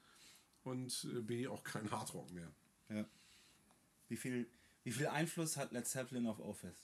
[0.64, 2.52] und äh, B, auch kein Hardrock mehr.
[2.90, 3.06] Ja.
[4.08, 4.50] Wie viel,
[4.84, 6.76] wie viel Einfluss hat Led Zeppelin auf Office?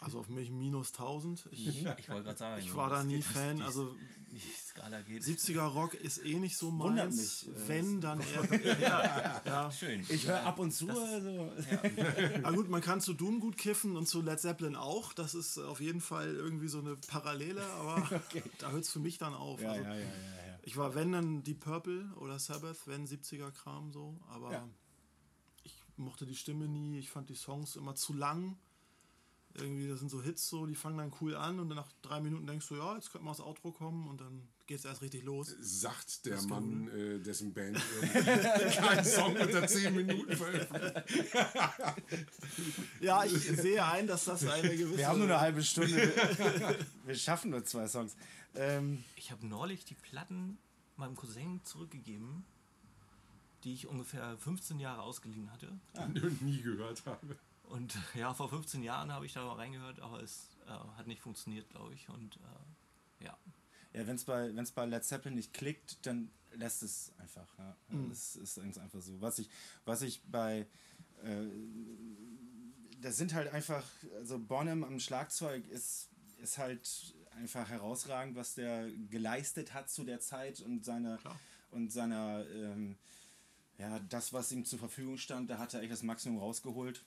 [0.00, 1.48] Also auf mich minus 1000.
[1.50, 2.62] Ich, Ich wollte gerade sagen.
[2.62, 3.56] ich war da nie Fan.
[3.56, 3.94] die- Also
[4.30, 5.22] Die Skala geht.
[5.24, 7.46] 70er Rock ist eh nicht so Wundert meins.
[7.46, 8.80] mich, äh, Wenn, dann eher.
[8.80, 9.72] ja, ja.
[9.72, 10.04] Schön.
[10.08, 10.88] Ich höre ab und zu.
[10.88, 11.52] Also,
[12.44, 15.12] Aber gut, man kann zu Doom gut kiffen und zu Led Zeppelin auch.
[15.12, 18.08] Das ist auf jeden Fall irgendwie so eine Parallele, aber
[18.58, 19.60] da hört es für mich dann auf.
[19.60, 20.58] ja, also, ja, ja, ja, ja.
[20.62, 24.68] Ich war, wenn dann die Purple oder Sabbath, wenn 70er-Kram so, aber Ja.
[25.96, 26.98] Mochte die Stimme nie.
[26.98, 28.56] Ich fand die Songs immer zu lang.
[29.54, 32.20] Irgendwie, das sind so Hits so, die fangen dann cool an und dann nach drei
[32.22, 35.02] Minuten denkst du, ja, jetzt könnte mal das Outro kommen und dann geht es erst
[35.02, 35.54] richtig los.
[35.60, 41.04] Sagt der Mann, äh, dessen Band irgendwie keinen Song unter 10 Minuten veröffentlicht.
[43.00, 44.96] Ja, ich sehe ein, dass das eine gewisse.
[44.96, 45.96] Wir haben nur eine halbe Stunde.
[45.96, 48.16] Wir, wir schaffen nur zwei Songs.
[48.54, 50.56] Ähm, Ich habe neulich die Platten
[50.96, 52.44] meinem Cousin zurückgegeben,
[53.64, 55.68] die ich ungefähr 15 Jahre ausgeliehen hatte.
[55.94, 57.36] und nie gehört habe.
[57.64, 61.22] Und ja, vor 15 Jahren habe ich da mal reingehört, aber es äh, hat nicht
[61.22, 62.08] funktioniert, glaube ich.
[62.08, 63.38] Und äh, ja,
[63.94, 67.46] ja, wenn es bei, wenn's bei Led Zeppelin nicht klickt, dann lässt es einfach.
[67.58, 67.76] Ja.
[68.08, 69.20] Das ist ganz einfach so.
[69.20, 69.50] Was ich,
[69.84, 70.66] was ich bei.
[71.22, 71.46] Äh,
[73.00, 73.84] das sind halt einfach.
[74.14, 76.08] Also Bonham am Schlagzeug ist,
[76.42, 81.18] ist halt einfach herausragend, was der geleistet hat zu der Zeit und seine.
[81.70, 82.46] Und seiner.
[82.50, 82.96] Ähm,
[83.82, 87.04] ja, das, was ihm zur Verfügung stand, da hat er echt das Maximum rausgeholt.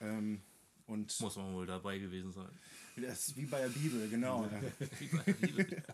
[0.00, 0.42] Ähm,
[0.86, 2.50] und muss man wohl dabei gewesen sein.
[2.96, 4.48] das ist wie bei der Bibel, genau.
[4.98, 5.84] Wie bei der Bibel.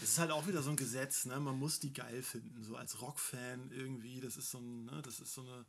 [0.00, 1.40] Das ist halt auch wieder so ein Gesetz, ne?
[1.40, 4.20] Man muss die geil finden, so als Rockfan irgendwie.
[4.20, 5.02] Das ist so ein, ne?
[5.02, 5.64] Das ist so eine.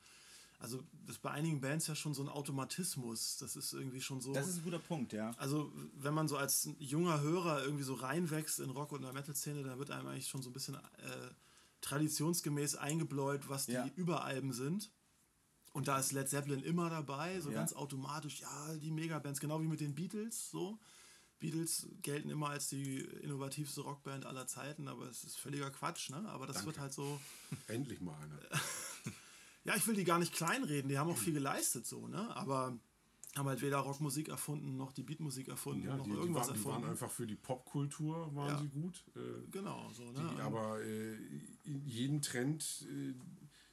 [0.60, 3.38] Also, das ist bei einigen Bands ja schon so ein Automatismus.
[3.38, 4.34] Das ist irgendwie schon so.
[4.34, 5.32] Das ist ein guter Punkt, ja.
[5.38, 9.14] also, wenn man so als junger Hörer irgendwie so reinwächst in Rock- und in der
[9.14, 11.30] Metal-Szene, dann wird einem eigentlich schon so ein bisschen äh,
[11.84, 13.90] traditionsgemäß eingebläut, was die Ja.
[13.96, 14.92] Überalben sind.
[15.74, 17.56] Und da ist Led Zeppelin immer dabei, so Ja.
[17.58, 20.80] ganz automatisch, ja, die Megabands, genau wie mit den Beatles, so.
[21.40, 26.28] Beatles gelten immer als die innovativste Rockband aller Zeiten, aber es ist völliger Quatsch, ne?
[26.30, 27.20] Aber das wird halt so.
[27.68, 28.40] Endlich mal einer.
[29.66, 32.36] Ja, ich will die gar nicht kleinreden, die haben auch viel geleistet, so, ne?
[32.36, 32.78] Aber
[33.36, 36.56] haben halt weder Rockmusik erfunden, noch die Beatmusik erfunden, Ja, noch die, die, irgendwas waren,
[36.58, 36.92] die waren erfunden.
[36.92, 38.58] einfach für die Popkultur waren Ja.
[38.60, 39.04] sie gut.
[39.16, 39.20] Äh,
[39.52, 40.30] genau, so, ne?
[40.36, 41.18] die, aber äh,
[41.64, 43.14] jeden Trend, äh,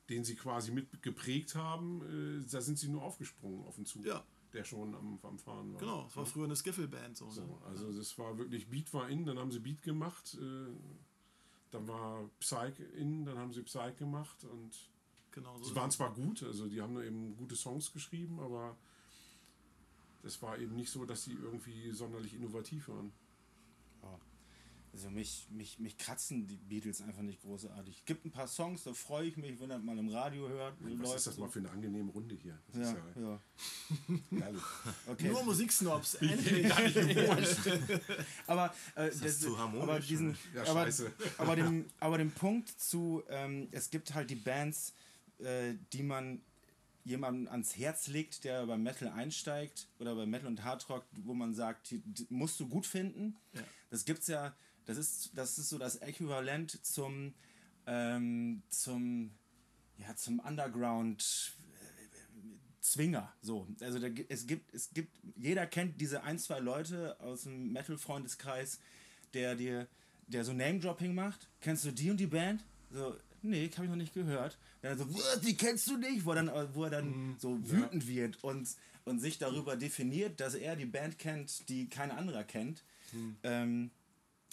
[0.09, 4.07] den sie quasi mit geprägt haben, äh, da sind sie nur aufgesprungen auf den Zug,
[4.07, 4.25] Ja.
[4.53, 5.81] der schon am, am Fahren war.
[5.81, 7.33] Genau, es war früher eine Skiffle-Band, so, ne?
[7.33, 10.73] So, also das war wirklich, Beat war in, dann haben sie Beat gemacht, äh,
[11.71, 14.89] dann war Psych in, dann haben sie Psych gemacht und
[15.33, 15.65] Genau so.
[15.65, 18.77] sie waren zwar gut, also die haben eben gute Songs geschrieben, aber
[20.23, 23.13] es war eben nicht so, dass sie irgendwie sonderlich innovativ waren.
[24.93, 27.99] Also mich, mich, mich kratzen die Beatles einfach nicht großartig.
[27.99, 30.75] Es gibt ein paar Songs, da freue ich mich, wenn man mal im Radio hört.
[30.85, 31.43] wie Was läuft ist das so.
[31.43, 32.59] mal für eine angenehme Runde hier?
[32.73, 33.23] Das Ja, ist ja,
[34.41, 34.49] ja.
[35.07, 35.29] Okay.
[35.29, 36.73] Nur Musiksnobs, endlich.
[38.49, 41.13] aber, äh, das das, zu harmonisch, aber diesen, Ja, aber, scheiße.
[41.39, 44.93] aber, den, aber den Punkt zu, ähm, es gibt halt die Bands,
[45.39, 46.43] äh, die man
[47.05, 51.55] jemandem ans Herz legt, der beim Metal einsteigt oder bei Metal und Hardrock, wo man
[51.55, 53.37] sagt, die, die musst du gut finden.
[53.53, 53.63] Ja.
[53.91, 57.35] Das gibt's ja, das ist, das ist so das Äquivalent zum,
[57.87, 59.33] ähm, zum,
[59.99, 63.33] ja, zum Underground äh, Zwinger.
[63.41, 63.67] So.
[63.81, 68.81] Also da, es gibt, es gibt, jeder kennt diese ein, zwei Leute aus dem Metal-Freundeskreis,
[69.33, 69.89] der dir,
[70.27, 71.49] der so Name-Dropping macht.
[71.61, 72.65] Kennst du die und die Band?
[72.91, 74.59] So, nee, habe ich noch nicht gehört.
[74.83, 76.25] Dann so, "Was, die kennst du nicht?
[76.25, 77.37] Wo, er dann, wo er dann Mhm.
[77.39, 78.69] so wütend wird und,
[79.05, 82.85] und sich darüber definiert, dass er die Band kennt, die kein anderer kennt.
[83.13, 83.37] Mhm.
[83.43, 83.91] Ähm,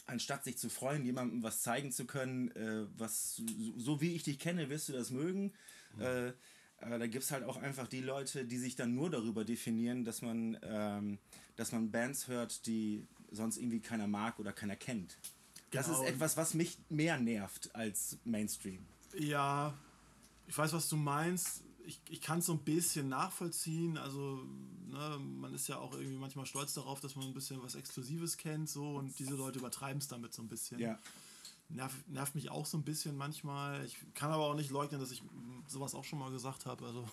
[0.05, 3.41] anstatt sich zu freuen, jemandem was zeigen zu können, äh, was
[3.77, 5.53] so, wie ich dich kenne, wirst du das mögen.
[5.97, 6.01] Mhm.
[6.01, 6.33] Äh,
[6.79, 10.05] aber da gibt es halt auch einfach die Leute, die sich dann nur darüber definieren,
[10.05, 11.17] dass man, ähm,
[11.55, 15.17] dass man Bands hört, die sonst irgendwie keiner mag oder keiner kennt.
[15.71, 16.01] Das Genau.
[16.01, 18.85] ist etwas, was mich mehr nervt als Mainstream.
[19.17, 19.73] Ja,
[20.47, 21.63] ich weiß, was du meinst.
[21.85, 23.97] Ich, ich kann es so ein bisschen nachvollziehen.
[23.97, 24.41] Also,
[24.89, 28.37] ne, man ist ja auch irgendwie manchmal stolz darauf, dass man ein bisschen was Exklusives
[28.37, 28.69] kennt.
[28.69, 30.79] So, und diese Leute übertreiben es damit so ein bisschen.
[30.79, 30.97] Ja.
[31.69, 33.83] Nerv, nervt mich auch so ein bisschen manchmal.
[33.85, 35.21] Ich kann aber auch nicht leugnen, dass ich
[35.67, 36.85] sowas auch schon mal gesagt habe.
[36.85, 37.05] Also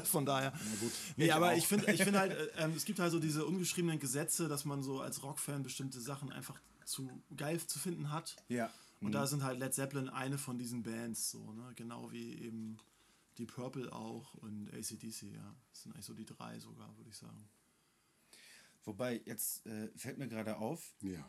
[0.04, 0.50] von daher.
[0.80, 0.90] gut.
[1.16, 1.56] Nee, Ich aber auch.
[1.56, 4.64] ich finde ich find halt, äh, ähm, es gibt halt so diese ungeschriebenen Gesetze, dass
[4.64, 6.58] man so als Rockfan bestimmte Sachen einfach
[6.90, 8.36] zu geil zu finden hat.
[8.48, 8.72] Ja.
[9.00, 11.72] Und da sind halt Led Zeppelin eine von diesen Bands, so, ne?
[11.76, 12.76] Genau wie eben
[13.38, 15.54] die Purple auch und ACDC, ja.
[15.70, 17.48] Das sind eigentlich so die drei sogar, würde ich sagen.
[18.84, 21.24] Wobei, jetzt äh, fällt mir gerade auf, Ja.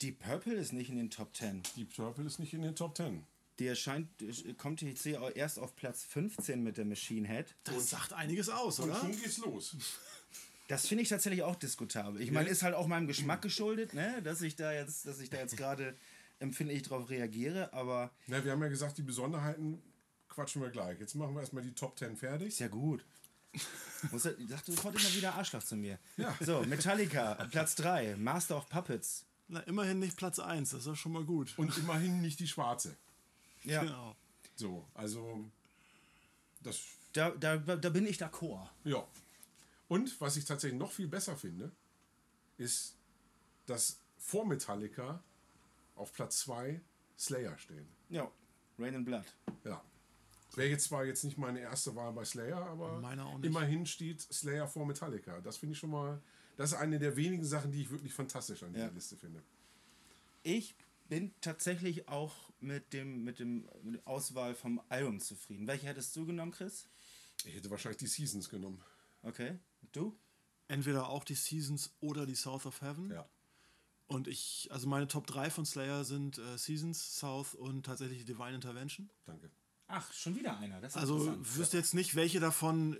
[0.00, 1.62] die Purple ist nicht in den Top 10.
[1.76, 3.24] Deep Purple ist nicht in den Top 10.
[3.58, 7.54] Die erscheint, äh, kommt hier jetzt auch erst auf Platz 15 mit der Machine Head.
[7.64, 9.00] Das sagt einiges aus, Und oder?
[9.00, 9.76] schon geht's los.
[10.68, 12.20] Das finde ich tatsächlich auch diskutabel.
[12.20, 14.20] Ich meine, ist halt auch meinem Geschmack geschuldet, ne?
[14.22, 15.96] dass ich da jetzt, dass ich da jetzt gerade
[16.38, 19.82] empfindlich drauf reagiere, aber Na, wir haben ja gesagt, die Besonderheiten
[20.28, 21.00] quatschen wir gleich.
[21.00, 22.48] Jetzt machen wir erstmal die Top 10 fertig.
[22.48, 23.04] ist ja gut.
[24.12, 25.98] Muss er, ich dachte sofort immer wieder Arschloch zu mir.
[26.16, 26.36] Ja.
[26.40, 29.24] So, Metallica, Platz 3, Master of Puppets.
[29.48, 31.54] Na, immerhin nicht Platz 1, das ist ja schon mal gut.
[31.56, 32.94] Und immerhin nicht die schwarze.
[33.64, 34.14] Ja, Genau.
[34.54, 35.44] So, also
[36.62, 36.80] das
[37.12, 38.68] da, da, da bin ich d'accord.
[38.84, 39.06] Ja.
[39.88, 41.72] Und was ich tatsächlich noch viel besser finde,
[42.58, 42.96] ist,
[43.66, 45.22] dass vor Metallica
[45.94, 46.80] auf Platz 2
[47.18, 47.88] Slayer stehen.
[48.08, 48.30] Ja,
[48.78, 49.24] Rain and Blood.
[49.64, 49.82] Ja.
[50.54, 53.00] Wäre jetzt zwar jetzt nicht meine erste Wahl bei Slayer, aber
[53.42, 55.40] immerhin steht Slayer vor Metallica.
[55.40, 56.20] Das finde ich schon mal,
[56.56, 58.92] das ist eine der wenigen Sachen, die ich wirklich fantastisch an dieser Ja.
[58.92, 59.42] Liste finde.
[60.42, 60.74] Ich
[61.08, 65.66] bin tatsächlich auch mit dem, mit dem mit der Auswahl vom Album zufrieden.
[65.66, 66.86] Welche hättest du genommen, Chris?
[67.44, 68.82] Ich hätte wahrscheinlich die Seasons genommen.
[69.22, 69.58] Okay.
[69.92, 70.16] Du?
[70.68, 73.10] Entweder auch die Seasons oder die South of Heaven.
[73.10, 73.26] Ja.
[74.06, 78.54] Und ich, also meine Top 3 von Slayer sind äh, Seasons, South und tatsächlich Divine
[78.54, 79.08] Intervention.
[79.26, 79.50] Danke.
[79.86, 80.80] Ach, schon wieder einer.
[80.80, 82.94] Das ist Also wüsste jetzt nicht, welche davon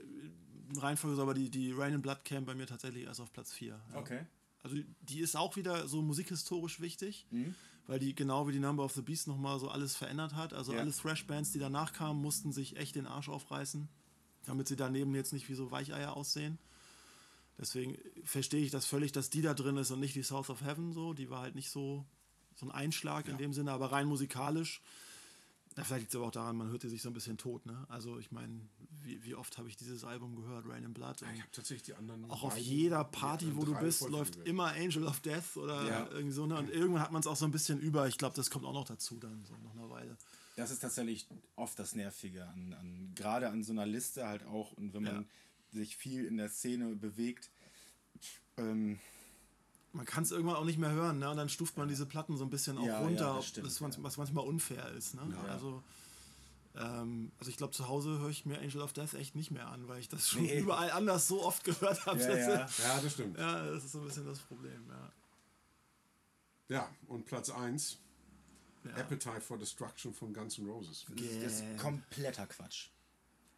[0.75, 3.33] äh, Reihenfolge ist, aber die, die Rain and Blood käme bei mir tatsächlich erst auf
[3.33, 3.69] Platz 4.
[3.93, 3.99] Ja.
[3.99, 4.25] Okay.
[4.63, 7.55] Also die ist auch wieder so musikhistorisch wichtig, Mhm.
[7.87, 10.53] weil die genau wie die Number of the Beast nochmal so alles verändert hat.
[10.53, 10.81] Also Ja.
[10.81, 13.89] alle Thrash-Bands, die danach kamen, mussten sich echt den Arsch aufreißen,
[14.49, 16.59] damit sie daneben jetzt nicht wie so Weicheier aussehen.
[17.59, 20.61] Deswegen verstehe ich das völlig, dass die da drin ist und nicht die South of
[20.63, 21.13] Heaven so.
[21.13, 22.05] Die war halt nicht so,
[22.55, 24.81] so ein Einschlag in dem Sinne, aber rein musikalisch.
[25.77, 27.65] Ja, vielleicht liegt es aber auch daran, man hört die sich so ein bisschen tot.
[27.67, 27.85] Ne?
[27.89, 28.61] Also ich meine,
[29.03, 31.23] wie, wie oft habe ich dieses Album gehört, Rain and Blood?
[31.23, 32.29] Und Ich habe tatsächlich die anderen.
[32.31, 35.57] auch auf beiden- jeder Party, wo anderen du bist, voll läuft immer Angel of Death
[35.57, 36.09] oder Ja.
[36.11, 36.47] irgendwie so.
[36.47, 36.57] Ne?
[36.59, 38.09] Und irgendwann hat man es auch so ein bisschen über.
[38.09, 40.17] Ich glaube, das kommt auch noch dazu dann, so nach einer Weile.
[40.59, 44.73] Das ist tatsächlich oft das Nervige an, an gerade an so einer Liste halt auch
[44.73, 45.25] und wenn man Ja.
[45.71, 47.51] sich viel in der Szene bewegt.
[48.57, 48.99] Ähm,
[49.93, 51.31] Man kann es irgendwann auch nicht mehr hören, ne?
[51.31, 53.67] Und dann stuft man diese Platten so ein bisschen auch Ja, ja, runter, das stimmt,
[53.69, 54.03] das, was, ja.
[54.03, 55.15] was manchmal unfair ist.
[55.15, 55.23] Ne?
[55.33, 55.43] Ja.
[55.53, 55.83] Also,
[56.75, 59.69] ähm, also ich glaube, zu Hause höre ich mir Angel of Death echt nicht mehr
[59.69, 60.59] an, weil ich das schon Nee.
[60.59, 62.21] überall anders so oft gehört habe.
[62.21, 62.49] Ja, ja.
[62.83, 63.39] Ja, das stimmt.
[63.39, 64.85] ja, das ist so ein bisschen das Problem.
[64.91, 65.13] Ja.
[66.69, 67.99] Ja, und Platz 1,
[68.89, 68.97] Ja.
[68.97, 71.05] Appetite for Destruction von Guns N' Roses.
[71.09, 71.77] das, ist, das ist Yeah.
[71.77, 72.89] kompletter Quatsch.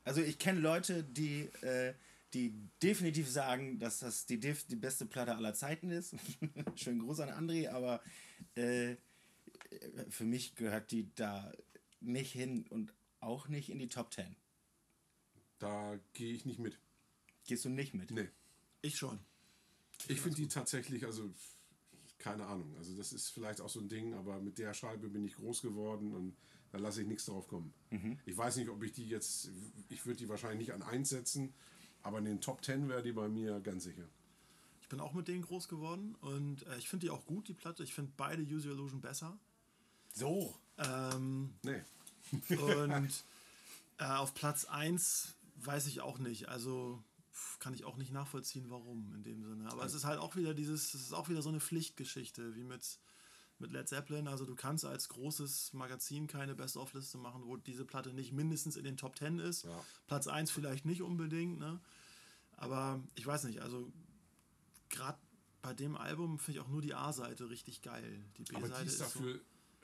[0.04, 1.94] Also ich kenne Leute, die, äh,
[2.34, 6.14] die definitiv sagen, dass das die, def- die beste Platte aller Zeiten ist.
[6.76, 8.02] Schönen Gruß an André, aber
[8.54, 8.96] äh,
[10.08, 11.52] für mich gehört die da
[12.00, 14.34] nicht hin und auch nicht in die Top 10.
[15.58, 16.78] Da gehe ich nicht mit.
[17.46, 18.10] Gehst du nicht mit?
[18.10, 18.28] Nee.
[18.82, 19.18] Ich schon.
[20.08, 21.30] Ich finde die tatsächlich, also
[22.20, 22.76] keine Ahnung.
[22.76, 25.62] Also das ist vielleicht auch so ein Ding, aber mit der Scheibe bin ich groß
[25.62, 26.36] geworden und
[26.70, 27.74] da lasse ich nichts drauf kommen.
[28.26, 29.50] Ich weiß nicht, ob ich die jetzt,
[29.88, 31.52] ich würde die wahrscheinlich nicht an 1 setzen,
[32.02, 34.06] aber in den Top 10 wäre die bei mir ganz sicher.
[34.80, 37.54] Ich bin auch mit denen groß geworden und äh, ich finde die auch gut, die
[37.54, 37.82] Platte.
[37.82, 39.38] Ich finde beide Use Your Illusion besser.
[40.14, 40.54] So.
[40.78, 41.82] Ähm, Nee.
[42.56, 43.24] und
[43.98, 46.48] äh, auf Platz 1 weiß ich auch nicht.
[46.48, 47.02] Also
[47.58, 49.70] kann ich auch nicht nachvollziehen, warum in dem Sinne.
[49.70, 52.64] Aber es ist halt auch wieder dieses, es ist auch wieder so eine Pflichtgeschichte, wie
[52.64, 52.98] mit,
[53.58, 54.28] mit Led Zeppelin.
[54.28, 58.84] Also du kannst als großes Magazin keine Best-of-Liste machen, wo diese Platte nicht mindestens in
[58.84, 59.64] den Top 10 ist.
[59.64, 59.84] Ja.
[60.06, 61.80] Platz 1 vielleicht nicht unbedingt, ne?
[62.56, 63.90] Aber ich weiß nicht, also
[64.90, 65.18] gerade
[65.62, 68.24] bei dem Album finde ich auch nur die A-Seite richtig geil.
[68.38, 69.40] Die B-Seite ist so- dafür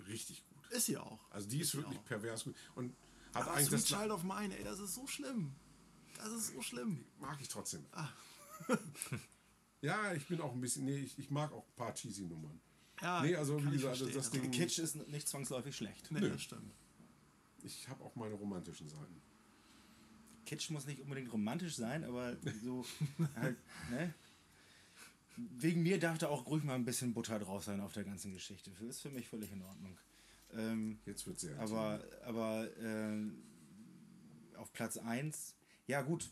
[0.09, 0.71] richtig gut.
[0.71, 1.21] Ist sie auch.
[1.31, 2.55] Also die ist, sie wirklich pervers gut.
[2.75, 2.95] Und
[3.35, 5.55] hat Aber eigentlich Sweet das Child of Mine, ey, das ist so schlimm.
[6.19, 7.05] Das ist so schlimm.
[7.19, 7.85] mag ich trotzdem.
[7.93, 8.09] Ah.
[9.81, 12.61] ja, ich bin auch ein bisschen, nee, ich, ich mag auch ein paar cheesy Nummern.
[13.03, 16.11] Ja, nee, also kann wie gesagt, verstehen, das aber Ding, Kitsch ist nicht zwangsläufig schlecht.
[16.11, 16.31] Nee, Nö.
[16.31, 16.75] das stimmt.
[17.63, 19.21] ich habe auch meine romantischen Seiten.
[20.47, 22.87] Kitsch muss nicht unbedingt romantisch sein, aber so
[23.37, 23.57] halt,
[23.91, 24.15] ne?
[25.37, 28.33] Wegen mir darf da auch ruhig mal ein bisschen Butter drauf sein auf der ganzen
[28.33, 28.71] Geschichte.
[28.71, 29.99] Das ist für mich völlig in Ordnung.
[30.55, 33.43] Ähm, Jetzt wird sehr aber aber ähm,
[34.57, 35.56] auf Platz 1,
[35.87, 36.31] ja gut.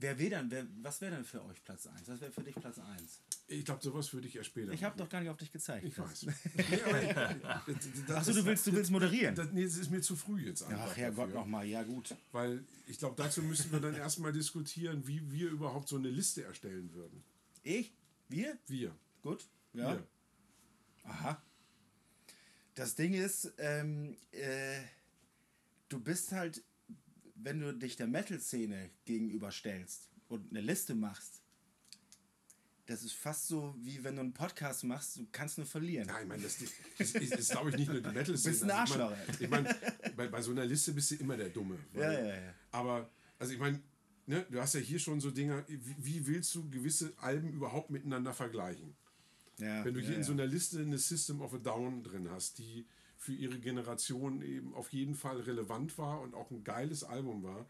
[0.00, 2.08] Wer wäre dann, wer, was wäre dann für euch Platz 1?
[2.08, 3.20] Was wäre für dich Platz 1?
[3.48, 5.84] Ich glaube, sowas würde ich erst später Ich habe doch gar nicht auf dich gezeigt.
[5.84, 6.26] Ich weiß.
[6.54, 9.34] nee, Achso, du willst, du willst moderieren.
[9.34, 10.90] Das, nee, das ist mir zu früh jetzt einfach.
[10.90, 12.14] Ach Herrgott nochmal, ja gut.
[12.30, 16.44] Weil ich glaube, dazu müssen wir dann erstmal diskutieren, wie wir überhaupt so eine Liste
[16.44, 17.24] erstellen würden.
[17.64, 17.92] Ich?
[18.28, 18.56] Wir?
[18.68, 18.94] Wir.
[19.22, 19.48] Gut.
[19.72, 19.94] Ja.
[19.94, 20.06] Wir.
[21.04, 21.42] Aha.
[22.76, 24.80] Das Ding ist, ähm, äh,
[25.88, 26.62] du bist halt,
[27.42, 31.42] wenn du dich der Metal-Szene gegenüberstellst und eine Liste machst,
[32.86, 36.06] das ist fast so, wie wenn du einen Podcast machst, du kannst nur verlieren.
[36.06, 36.58] Nein, ich meine, das,
[36.96, 39.70] das, ist, ist glaube ich, nicht nur die metal Du bist ein Arschloch, Ich meine,
[39.70, 41.78] ich mein, bei, bei so einer Liste bist du immer der Dumme.
[41.92, 42.54] Ja, ja, ja.
[42.70, 43.82] Aber, also ich meine,
[44.24, 47.90] ne, du hast ja hier schon so Dinge, wie, wie willst du gewisse Alben überhaupt
[47.90, 48.96] miteinander vergleichen?
[49.58, 52.30] Ja, Wenn du hier ja, in so einer Liste eine System of a Down drin
[52.30, 52.86] hast, die
[53.28, 57.66] für ihre Generation eben auf jeden Fall relevant war und auch ein geiles Album war,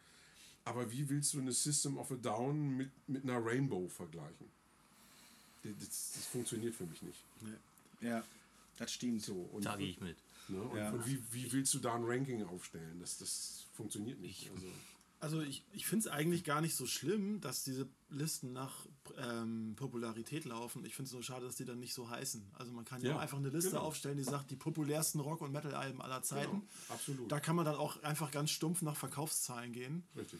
[0.64, 4.46] aber wie willst du eine System of a Down mit, mit einer Rainbow vergleichen?
[5.64, 7.24] Das, das funktioniert für mich nicht.
[8.00, 8.22] Ja,
[8.76, 9.20] das stimmt.
[9.20, 10.16] So, und, Da gehe ich mit.
[10.46, 10.92] Ne, und, Ja.
[10.92, 13.00] und wie, wie willst du da ein Ranking aufstellen?
[13.00, 14.48] Das, das funktioniert nicht.
[14.54, 14.68] Also,
[15.20, 19.74] Also ich, ich finde es eigentlich gar nicht so schlimm, dass diese Listen nach ähm,
[19.76, 20.84] Popularität laufen.
[20.84, 22.46] Ich finde es nur schade, dass die dann nicht so heißen.
[22.54, 23.82] Also man kann ja, Ja, auch einfach eine Liste genau.
[23.82, 26.50] aufstellen, die sagt, die populärsten Rock- und Metal-Alben aller Zeiten.
[26.60, 27.32] Genau, absolut.
[27.32, 30.04] Da kann man dann auch einfach ganz stumpf nach Verkaufszahlen gehen.
[30.16, 30.38] richtig.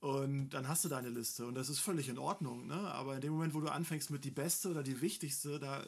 [0.00, 2.66] Und dann hast du deine Liste und das ist völlig in Ordnung.
[2.66, 2.74] Ne?
[2.74, 5.84] Aber in dem Moment, wo du anfängst mit die beste oder die wichtigste, da,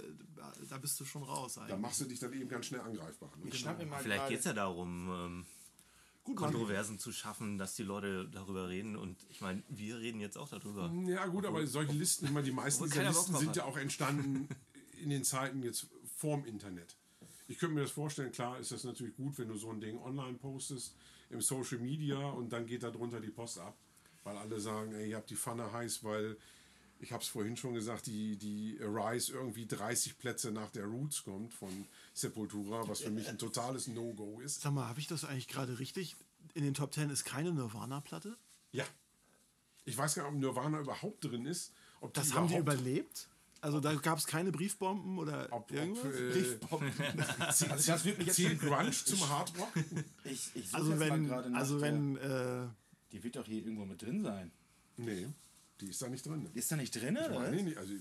[0.69, 1.79] da bist du schon raus Da eigentlich.
[1.79, 3.31] machst du dich dann eben ganz schnell angreifbar.
[3.37, 3.49] Ne?
[3.49, 5.45] Ich schnapp mir mal Vielleicht geht es ja darum,
[6.29, 8.97] Gut, man, Kontroversen zu schaffen, dass die Leute darüber reden.
[8.97, 10.93] Und ich meine, wir reden jetzt auch darüber.
[11.07, 14.49] Ja, gut, aber solche Listen, ich meine, die meisten dieser Listen sind ja auch entstanden
[15.03, 15.87] in den Zeiten jetzt
[16.17, 16.97] vorm Internet.
[17.47, 19.99] Ich könnte mir das vorstellen, klar ist das natürlich gut, wenn du so ein Ding
[19.99, 20.95] online postest
[21.31, 23.77] im Social Media und dann geht da drunter die Post ab.
[24.25, 26.37] Weil alle sagen, ey, ihr habt die Pfanne heiß, weil
[27.01, 31.23] ich habe es vorhin schon gesagt, die, die Rise irgendwie 30 Plätze nach der Roots
[31.25, 34.63] kommt von Sepultura, was für mich ein totales No-Go ist.
[34.63, 36.17] Sag mal, habe ich das eigentlich gerade richtig?
[36.55, 38.37] In den Top 10 ist keine Nirvana-Platte?
[38.73, 38.85] Ja.
[39.85, 41.73] Ich weiß gar nicht, ob Nirvana überhaupt drin ist.
[42.01, 43.29] Ob Das haben die überlebt?
[43.61, 46.15] Also da gab es keine Briefbomben oder Ob, ob, irgendwas?
[46.15, 46.59] äh,
[47.41, 49.73] Also das wird mich jetzt Grunge zum Hardrock?
[50.25, 52.69] Ich, ich also wenn, gerade nach also der- wenn, äh,
[53.11, 54.53] Die wird doch hier irgendwo mit drin sein.
[54.97, 55.29] Nee,
[55.81, 56.49] die ist da nicht drin.
[56.55, 57.51] Ist da nicht drin, oder?
[57.51, 57.93] Nee, nee, also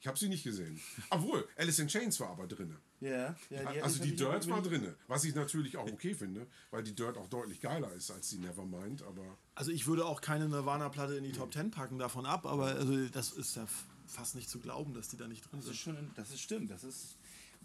[0.00, 0.80] ich habe sie nicht gesehen.
[1.10, 2.76] Obwohl, Alice in Chains war aber drin.
[3.00, 4.94] Ja, ja Also die ich Dirt war drin.
[5.06, 8.38] Was ich natürlich auch okay finde, weil die Dirt auch deutlich geiler ist als die
[8.38, 9.02] Nevermind.
[9.02, 12.66] Aber also ich würde auch keine Nirvana-Platte in die Top 10 packen davon ab, aber
[12.66, 13.66] also das ist ja
[14.06, 15.96] fast nicht zu glauben, dass die da nicht drin Das ist sind.
[15.96, 16.70] schon, das ist stimmt.
[16.70, 17.16] Das ist.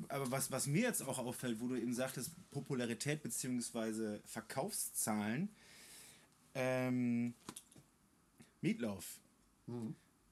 [0.09, 4.19] Aber was, was mir jetzt auch auffällt, wo du eben sagtest, Popularität bzw.
[4.27, 5.49] Verkaufszahlen,
[6.53, 7.33] ähm,
[8.61, 9.19] Meatloaf,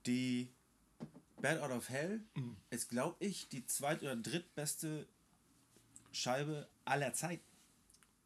[0.05, 0.49] die
[1.41, 2.23] Bad Out of Hell
[2.69, 5.07] ist, glaube ich, die zweit- oder drittbeste
[6.11, 7.43] Scheibe aller Zeiten.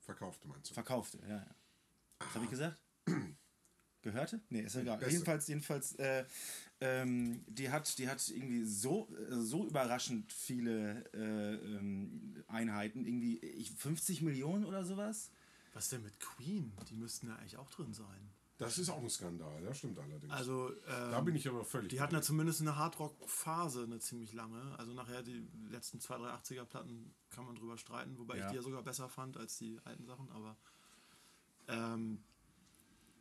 [0.02, 0.74] verkaufte meinst du?
[0.74, 1.38] Verkaufte, ja.
[1.38, 1.56] ja.
[2.19, 2.82] Was habe ich gesagt?
[4.02, 4.39] Gehörte?
[4.50, 4.98] Nee, ist egal.
[4.98, 5.12] Beste.
[5.12, 6.24] Jedenfalls, jedenfalls, äh,
[6.80, 13.39] ähm, die hat, die hat irgendwie so, äh, so überraschend viele äh, ähm, Einheiten, irgendwie
[13.39, 15.32] ich, 50 Millionen oder sowas.
[15.74, 16.72] Was denn mit Queen?
[16.89, 18.32] Die müssten ja eigentlich auch drin sein.
[18.60, 20.32] Das ist auch ein Skandal, das stimmt allerdings.
[20.34, 21.89] Also ähm, da bin ich aber völlig.
[21.89, 24.78] Die hatten ja zumindest eine Hardrock-Phase, eine ziemlich lange.
[24.78, 28.45] Also nachher die letzten zwei, drei 80er-Platten kann man drüber streiten, wobei Ja.
[28.45, 30.30] ich die ja sogar besser fand als die alten Sachen.
[30.32, 30.58] Aber
[31.69, 32.22] ähm,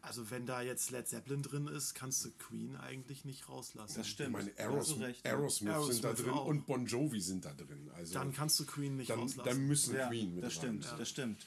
[0.00, 3.96] also wenn da jetzt Led Zeppelin drin ist, kannst du Queen eigentlich nicht rauslassen.
[3.98, 4.32] Das ich stimmt.
[4.32, 5.32] meine, hast du Aerosmith, recht, ja.
[5.32, 6.46] Aerosmith, sind da Aerosmith drin auch.
[6.46, 7.90] und Bon Jovi sind da drin.
[7.94, 9.48] Also Dann kannst du Queen nicht dann, rauslassen.
[9.48, 10.58] dann müssen Ja, Queen mit das rein.
[10.82, 11.46] stimmt, das stimmt.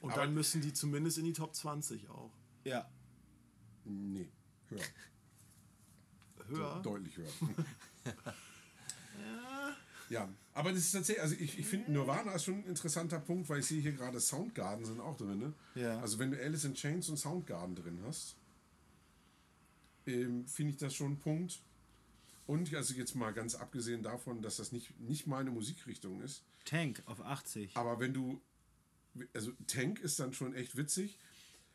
[0.00, 2.32] Und aber- dann müssen die zumindest in die Top 20 auch.
[2.64, 2.86] Ja.
[3.84, 4.28] Nee,
[4.68, 4.80] höher.
[6.48, 6.80] Höher.
[6.82, 7.28] Deutlich höher.
[10.10, 13.48] ja, aber das ist tatsächlich, also ich, ich finde Nirvana ist schon ein interessanter Punkt,
[13.48, 15.38] weil ich sehe hier gerade Soundgarden sind auch drin.
[15.38, 15.52] Ne?
[15.74, 16.00] Ja.
[16.00, 18.36] Also wenn du Alice in Chains und Soundgarden drin hast,
[20.06, 21.60] ähm, finde ich das schon ein Punkt,
[22.46, 26.44] Und also jetzt mal ganz abgesehen davon, dass das nicht, nicht meine Musikrichtung ist.
[26.66, 27.76] Tank auf 80.
[27.76, 28.40] Aber wenn du.
[29.32, 31.18] Also Tank ist dann schon echt witzig.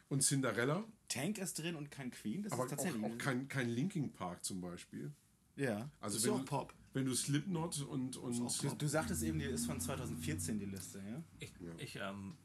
[0.10, 0.84] Und Cinderella.
[1.10, 2.44] Tank ist drin und kein Queen.
[2.44, 3.04] Das Aber ist tatsächlich.
[3.04, 5.12] auch, auch kein, kein Linking Park zum Beispiel.
[5.58, 5.90] ja.
[6.00, 6.74] Also Ist wenn, auch du, Pop.
[6.94, 8.16] wenn du Slipknot und.
[8.18, 11.22] und Du, du sagtest eben, die ist von 2014 die Liste, ja?
[11.40, 12.38] Ich, ich ähm,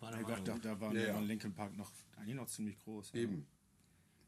[0.00, 1.20] war der Ja, Meinung, doch, da war, Ja, ja.
[1.20, 3.12] Linkin Park noch, eigentlich noch ziemlich groß.
[3.12, 3.20] Ja.
[3.20, 3.46] eben.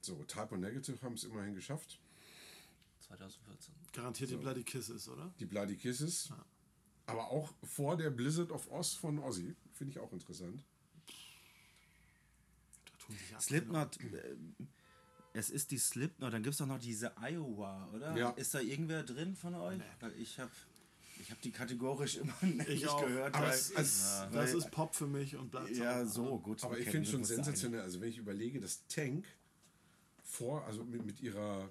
[0.00, 1.98] So, Type und Negative haben es immerhin geschafft.
[3.00, 3.74] 2014.
[3.92, 5.32] Garantiert die Bloody Kisses, oder?
[5.40, 6.30] Die Bloody Kisses.
[7.06, 9.56] Aber auch vor der Blizzard of Oz von Ozzy.
[9.72, 10.62] Finde ich auch interessant.
[12.84, 12.97] Da tun sich ja
[13.40, 14.36] Slipknot, äh,
[15.32, 18.16] es ist die Slipknot, dann gibt es doch noch diese Iowa, oder?
[18.16, 18.30] Ja.
[18.30, 19.80] Ist da irgendwer drin von euch?
[20.00, 20.50] Weil ich habe
[21.20, 23.00] ich hab die kategorisch immer nicht auch.
[23.04, 23.34] gehört.
[23.34, 26.62] Aber weil, es, es, Das ist Pop für mich und bleibt ja, so, gut.
[26.64, 29.26] Aber ich finde das schon sensationell, also wenn ich überlege, dass Tank
[30.22, 31.70] vor, also mit, mit ihrer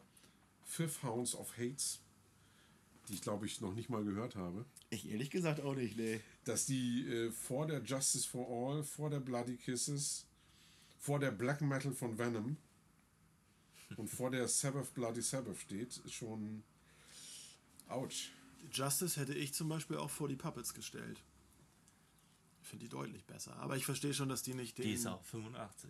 [0.64, 2.00] Fifth Hounds of Hates,
[3.08, 6.20] die ich glaube ich noch nicht mal gehört habe, Ich ehrlich gesagt auch nicht, nee.
[6.44, 10.26] dass die äh, vor der Justice for All, vor der Bloody Kisses,
[11.08, 12.58] vor der Black Metal von Venom
[13.96, 16.64] und vor der Sabbath Bloody Sabbath steht, ist schon
[17.88, 18.32] ouch.
[18.74, 21.24] Justice hätte ich zum Beispiel auch vor die Puppets gestellt.
[22.62, 23.56] Ich finde die deutlich besser.
[23.56, 24.84] Aber ich verstehe schon, dass die nicht den.
[24.84, 25.90] Die ist auch 85.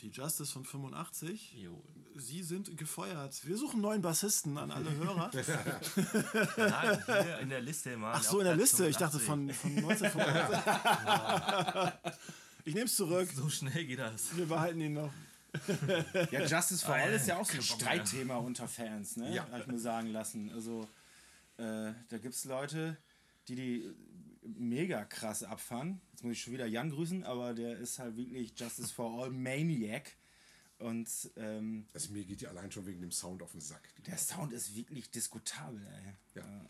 [0.00, 1.52] Die Justice von 85.
[1.52, 1.80] Jo.
[2.16, 3.46] Sie sind gefeuert.
[3.46, 5.30] Wir suchen neuen Bassisten an alle Hörer.
[6.56, 8.14] Nein, hier in der Liste mal.
[8.16, 8.88] Ach so, in der Liste.
[8.88, 12.24] Ich dachte von, von 1985.
[12.64, 13.28] ich nehme es zurück.
[13.34, 14.36] So schnell geht das.
[14.36, 15.12] Wir behalten ihn noch.
[16.30, 17.62] Ja, Justice for All ist ja auch so ein.
[17.62, 19.34] Streitthema unter Fans, ne?
[19.34, 19.48] Ja.
[19.48, 20.50] Habe ich mir sagen lassen.
[20.52, 20.82] Also,
[21.56, 22.96] äh, da gibt es Leute,
[23.48, 23.94] die die
[24.42, 26.00] mega krass abfahren.
[26.12, 29.30] Jetzt muss ich schon wieder Jan grüßen, aber der ist halt wirklich Justice for All
[29.30, 30.12] Maniac.
[30.78, 33.88] Und ähm, Also mir geht die allein schon wegen dem Sound auf den Sack.
[34.06, 36.14] Der Sound ist wirklich diskutabel, ey.
[36.40, 36.66] Ja.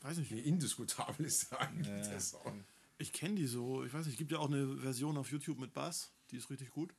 [0.00, 0.30] Weiß nicht.
[0.30, 2.64] Nee, indiskutabel ist da eigentlich der Sound.
[2.98, 3.84] Ich kenne die so.
[3.84, 4.14] Ich weiß nicht.
[4.14, 6.12] Es gibt ja auch eine Version auf YouTube mit Bass.
[6.30, 6.94] Die ist richtig gut.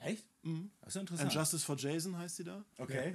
[0.00, 0.26] Echt?
[0.42, 0.70] Mhm.
[0.80, 1.34] Das ist ja And interessant.
[1.34, 2.64] Justice for Jason heißt die da.
[2.78, 3.14] okay.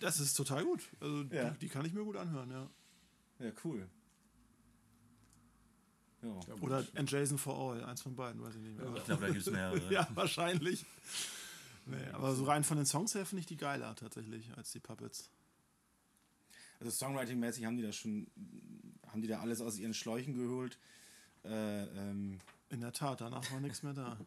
[0.00, 0.82] Das ist total gut.
[1.00, 1.50] Also Ja.
[1.50, 2.68] die, die kann ich mir gut anhören, ja.
[3.38, 3.88] Ja, cool.
[6.22, 6.40] Ja.
[6.60, 8.92] Oder And Jason for All, eins von beiden, weiß ich nicht mehr.
[8.96, 9.88] Ich glaube, da gibt es mehrere.
[9.92, 10.84] Ja, wahrscheinlich.
[11.86, 14.80] Nee, aber so rein von den Songs her finde ich die geiler tatsächlich als die
[14.80, 15.30] Puppets.
[16.80, 18.26] Also Songwriting-mäßig haben die das schon,
[19.12, 20.78] haben die da alles aus ihren Schläuchen geholt.
[21.44, 22.38] Äh, ähm,
[22.70, 24.18] In der Tat, danach war nichts mehr da.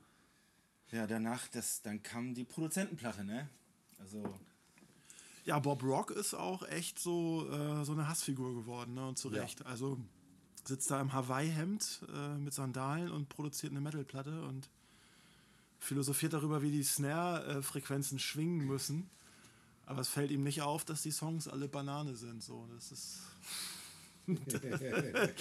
[0.92, 3.50] ja, danach, das, dann kam die Produzentenplatte, ne?
[4.00, 4.24] Also,
[5.46, 9.08] Ja, Bob Rock ist auch echt so, äh, so eine Hassfigur geworden, ne?
[9.08, 9.42] Und zu Ja.
[9.42, 9.66] Recht.
[9.66, 10.00] Also
[10.66, 14.70] sitzt da im Hawaii-Hemd äh, mit Sandalen und produziert eine Metalplatte und
[15.80, 19.10] philosophiert darüber, wie die Snare-Frequenzen schwingen müssen.
[19.88, 22.44] Aber es fällt ihm nicht auf, dass die Songs alle Banane sind.
[22.44, 23.20] So, das ist.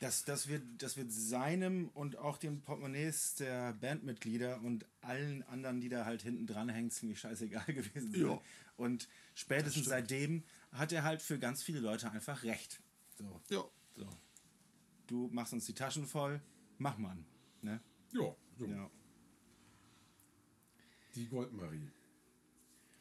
[0.00, 5.80] das, das, wird, das wird seinem und auch den Portemonnaies der Bandmitglieder und allen anderen,
[5.80, 8.20] die da halt hinten dran hängen, ziemlich scheißegal gewesen sein.
[8.22, 8.40] Ja.
[8.76, 10.42] Und spätestens seitdem
[10.72, 12.80] hat er halt für ganz viele Leute einfach recht.
[13.18, 13.64] So, Ja.
[13.96, 14.08] so.
[15.06, 16.40] Du machst uns die Taschen voll,
[16.78, 17.24] mach man.
[17.62, 17.80] Ne?
[18.12, 18.66] Ja, so.
[18.66, 18.90] Ja.
[21.14, 21.90] Die Goldmarie.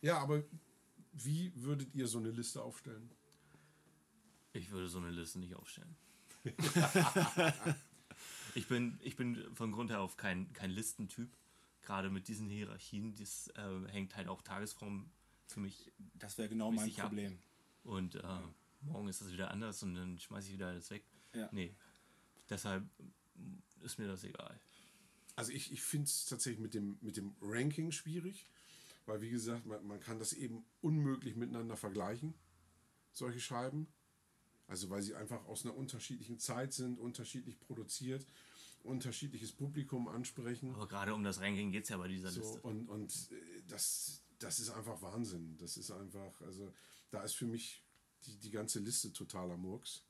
[0.01, 0.43] Ja, aber
[1.13, 3.09] wie würdet ihr so eine Liste aufstellen?
[4.55, 5.95] Ich würde so eine Liste nicht aufstellen.
[8.55, 11.29] ich, bin, ich bin von Grund her auf kein, kein Listentyp.
[11.81, 15.09] Gerade mit diesen Hierarchien, das äh, hängt halt auch Tagesform
[15.47, 15.91] für mich.
[16.15, 17.09] Das wäre genau mein Mäßig ab.
[17.09, 17.37] Problem.
[17.83, 18.39] Und äh,
[18.81, 21.03] morgen ist das wieder anders und dann schmeiße ich wieder alles weg.
[21.33, 21.49] Ja.
[21.51, 21.75] Nee.
[22.49, 22.83] Deshalb
[23.81, 24.59] ist mir das egal.
[25.35, 28.47] Also ich, ich finde es tatsächlich mit dem, mit dem Ranking schwierig,
[29.05, 32.33] weil wie gesagt, man, man kann das eben unmöglich miteinander vergleichen,
[33.11, 33.87] solche Scheiben.
[34.67, 38.25] Also weil sie einfach aus einer unterschiedlichen Zeit sind, unterschiedlich produziert,
[38.83, 40.73] unterschiedliches Publikum ansprechen.
[40.75, 42.61] Aber gerade um das Ranking geht es ja bei dieser So, Liste.
[42.61, 45.57] und und äh, das, das ist einfach Wahnsinn.
[45.57, 46.73] Das ist einfach, also
[47.11, 47.83] da ist für mich
[48.25, 50.03] die, die ganze Liste totaler Murks.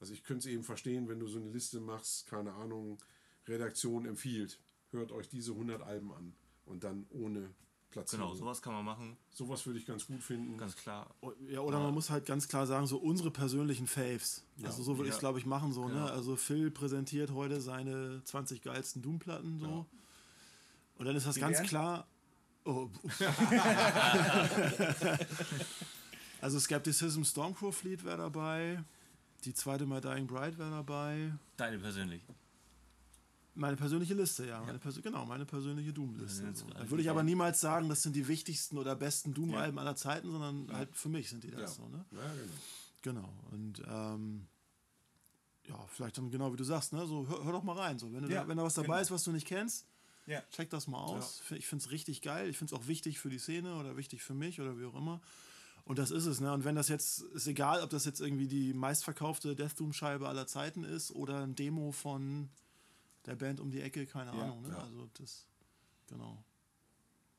[0.00, 2.98] Also ich könnte es eben verstehen, wenn du so eine Liste machst, keine Ahnung,
[3.46, 6.34] Redaktion empfiehlt, hört euch diese 100 Alben an
[6.64, 7.54] und dann ohne
[7.92, 8.26] Platzierung.
[8.26, 10.56] Genau, sowas kann man machen, Sowas würde ich ganz gut finden.
[10.58, 11.14] ganz klar.
[11.48, 14.44] Ja, oder man muss halt ganz klar sagen, so unsere persönlichen Faves.
[14.64, 15.20] Also so würde ich es, Ja.
[15.20, 15.72] glaube ich, machen.
[15.72, 16.06] So, Genau.
[16.06, 16.10] ne?
[16.10, 19.58] Also Phil präsentiert heute seine 20 geilsten Doom-Platten.
[19.60, 19.86] So.
[20.96, 21.66] Und dann ist das ganz wären?
[21.66, 22.06] klar.
[22.64, 22.88] Oh.
[26.40, 28.82] also Skepticism Stormcrow Fleet wäre dabei.
[29.44, 31.32] Die zweite My Dying Bride wäre dabei.
[31.56, 32.22] Deine persönlich.
[33.54, 34.60] Meine persönliche Liste, ja.
[34.64, 36.42] Meine Persö genau, meine persönliche Doom-Liste.
[36.44, 36.66] Ja, so.
[36.70, 39.82] Da würde ich aber niemals sagen, das sind die wichtigsten oder besten Doom-Alben Ja.
[39.82, 41.66] aller Zeiten, sondern halt für mich sind die das Ja.
[41.68, 42.04] so, ne?
[42.12, 42.20] Ja,
[43.02, 43.20] genau.
[43.28, 43.32] Genau.
[43.50, 44.46] Und ähm,
[45.68, 47.06] ja, vielleicht dann genau wie du sagst, ne?
[47.06, 47.98] So hör, hör doch mal rein.
[47.98, 49.00] So, wenn, du Ja, da, wenn da was dabei genau.
[49.00, 49.86] ist, was du nicht kennst,
[50.26, 50.40] Ja.
[50.50, 51.42] check das mal aus.
[51.50, 52.48] Ich finde es richtig geil.
[52.48, 54.94] Ich finde es auch wichtig für die Szene oder wichtig für mich oder wie auch
[54.94, 55.20] immer.
[55.84, 56.52] Und das ist es, ne?
[56.52, 60.46] Und wenn das jetzt, ist egal, ob das jetzt irgendwie die meistverkaufte Death Doom-Scheibe aller
[60.46, 62.48] Zeiten ist oder ein Demo von
[63.26, 64.68] der Band um die Ecke, keine Ja, Ahnung, ne?
[64.70, 64.78] ja.
[64.78, 65.46] Also das,
[66.08, 66.42] genau.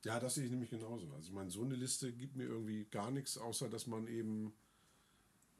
[0.04, 1.12] Ja, das sehe ich nämlich genauso.
[1.14, 4.54] Also ich meine, so eine Liste gibt mir irgendwie gar nichts, außer dass man eben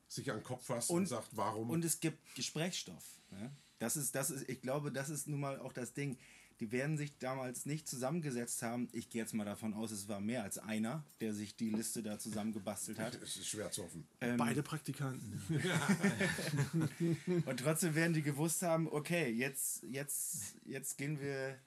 [0.08, 1.70] sich an den Kopf fasst und, Und- sagt, warum.
[1.70, 3.22] Und es gibt Gesprächsstoff.
[3.32, 3.52] Ne?
[3.80, 6.18] Das ist, das ist, ich glaube, das ist nun mal auch das Ding.
[6.60, 8.88] Die werden sich damals nicht zusammengesetzt haben.
[8.92, 12.04] Ich gehe jetzt mal davon aus, es war mehr als einer, der sich die Liste
[12.04, 13.16] da zusammengebastelt hat.
[13.16, 14.08] es ist schwer zu hoffen.
[14.22, 15.42] Ähm, Beide Praktikanten.
[17.46, 21.58] Und trotzdem werden die gewusst haben, okay, jetzt, jetzt, jetzt gehen wir,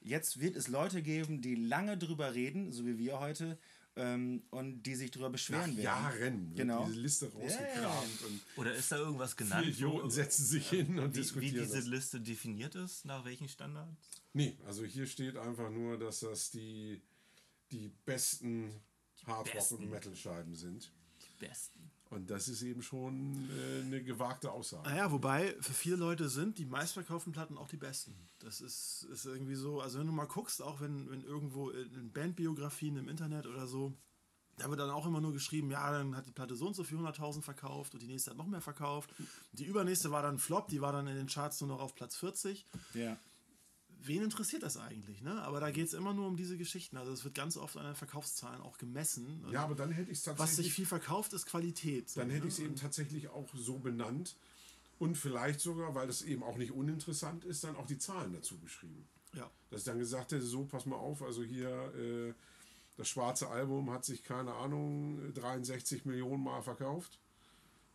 [0.00, 3.58] jetzt wird es Leute geben, die lange drüber reden, so wie wir heute,
[3.98, 5.82] ähm, und die sich drüber Nach beschweren werden.
[5.82, 6.86] Jahren wird Genau.
[6.86, 11.18] diese Liste rausgekramt und Oder ist da irgendwas genannt, Idioten setzen sich hin und wie,
[11.18, 11.64] wie diskutieren.
[11.64, 11.86] diese das.
[11.86, 13.04] Liste definiert ist?
[13.04, 14.08] Nach welchen Standards?
[14.32, 17.02] Nee, also hier steht einfach nur, dass das die,
[17.72, 18.70] die besten
[19.26, 19.74] Hard Rock besten.
[19.76, 20.92] und Metal Scheiben sind.
[21.22, 21.90] Die besten.
[22.10, 24.88] Und das ist eben schon äh, eine gewagte Aussage.
[24.88, 28.14] Naja, wobei für viele Leute sind die meistverkauften Platten auch die besten.
[28.38, 32.10] Das ist, ist irgendwie so, also wenn du mal guckst, auch wenn, wenn irgendwo in
[32.12, 33.92] Bandbiografien im Internet oder so,
[34.58, 36.82] da wird dann auch immer nur geschrieben, ja, dann hat die Platte so und so
[36.82, 39.14] viel 100.000 verkauft und die nächste hat noch mehr verkauft.
[39.52, 41.94] Die übernächste war dann ein Flop, die war dann in den Charts nur noch auf
[41.94, 42.66] Platz 40.
[42.94, 43.16] Ja.
[44.00, 45.42] Wen interessiert das eigentlich, ne?
[45.42, 46.96] Aber da geht es immer nur um diese Geschichten.
[46.96, 49.44] Also es wird ganz oft an den Verkaufszahlen auch gemessen.
[49.50, 52.08] Ja, aber dann hätte ich es Was sich tatsächlich, viel verkauft, ist Qualität.
[52.08, 52.48] so, dann hätte ne?
[52.48, 54.36] ich es eben tatsächlich auch so benannt
[54.98, 58.58] und vielleicht sogar, weil das eben auch nicht uninteressant ist, dann auch die Zahlen dazu
[58.58, 59.06] geschrieben.
[59.34, 59.50] Ja.
[59.70, 62.34] Dass ich dann gesagt hätte, so, pass mal auf, also hier äh,
[62.96, 67.20] das schwarze Album hat sich, keine Ahnung, 63 Millionen Mal verkauft.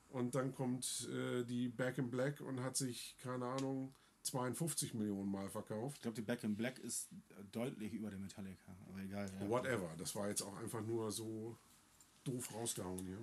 [0.09, 3.93] Und dann kommt äh, die Back in Black und hat sich, keine Ahnung,
[4.23, 5.97] 52 Millionen Mal verkauft.
[5.97, 7.09] Ich glaube, die Back in Black ist
[7.51, 9.29] deutlich über dem Metallica, aber egal.
[9.39, 9.49] Ja.
[9.49, 9.89] Whatever.
[9.97, 11.57] Das war jetzt auch einfach nur so
[12.23, 13.19] doof rausgehauen hier.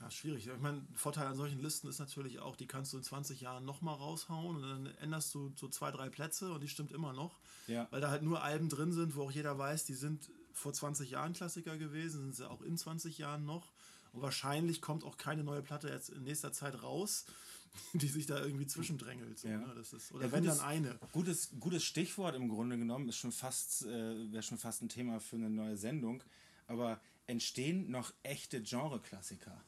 [0.00, 0.46] Ja, schwierig.
[0.46, 3.64] Ich meine, Vorteil an solchen Listen ist natürlich auch, die kannst du in 20 Jahren
[3.64, 7.38] nochmal raushauen und dann änderst du so zwei, drei Plätze und die stimmt immer noch.
[7.66, 7.88] Ja.
[7.90, 11.10] Weil da halt nur Alben drin sind, wo auch jeder weiß, die sind vor 20
[11.10, 13.72] Jahren Klassiker gewesen, sind sie auch in 20 Jahren noch.
[14.14, 17.26] Und wahrscheinlich kommt auch keine neue Platte jetzt in nächster Zeit raus,
[17.92, 19.38] die sich da irgendwie zwischendrängelt.
[19.40, 19.58] So, Ja.
[19.58, 19.72] ne?
[19.76, 20.98] das ist, oder Ja, wenn gutes- dann eine.
[21.12, 25.18] Gutes, gutes Stichwort im Grunde genommen ist schon fast, äh, wäre schon fast ein Thema
[25.20, 26.22] für eine neue Sendung.
[26.68, 29.60] Aber entstehen noch echte Genre-Klassiker?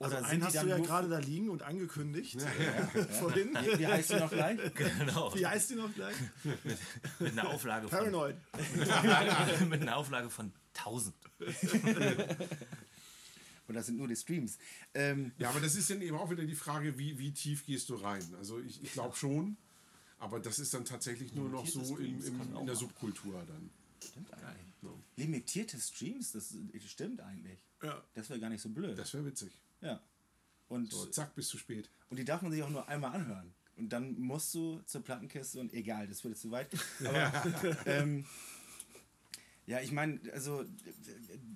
[0.00, 2.40] Also Oder einen hast du ja gerade da liegen und angekündigt.
[3.18, 3.48] Vorhin.
[3.60, 4.58] Wie, wie heißt die noch gleich?
[4.74, 5.34] Genau.
[5.34, 6.14] Wie heißt die noch gleich?
[7.18, 8.36] Mit einer Auflage von, Paranoid.
[9.68, 11.16] mit einer Auflage von 1000.
[13.68, 14.58] Und das sind nur die Streams.
[14.94, 17.88] Ähm, Ja, aber das ist dann eben auch wieder die Frage, wie, wie tief gehst
[17.90, 18.24] du rein?
[18.38, 19.56] Also ich, ich glaube schon,
[20.18, 23.70] aber das ist dann tatsächlich nur noch so im, im, in der Subkultur dann.
[24.02, 24.64] stimmt eigentlich.
[25.16, 26.54] Limitierte Streams, das,
[26.86, 27.58] stimmt eigentlich.
[27.82, 28.02] Ja.
[28.14, 28.98] Das wäre gar nicht so blöd.
[28.98, 29.52] Das wäre witzig.
[29.80, 30.00] ja.
[30.68, 31.88] Und, So, zack, bist du spät.
[32.10, 33.54] und die darf man sich auch nur einmal anhören.
[33.76, 36.68] Und dann musst du zur Plattenkiste und egal, das jetzt zu weit.
[37.00, 38.26] Aber ähm,
[39.68, 40.64] ja, ich meine, also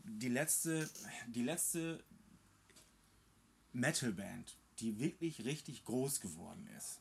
[0.05, 0.89] die letzte,
[1.29, 2.05] die letzte
[3.73, 7.01] Metalband, die wirklich richtig groß geworden ist.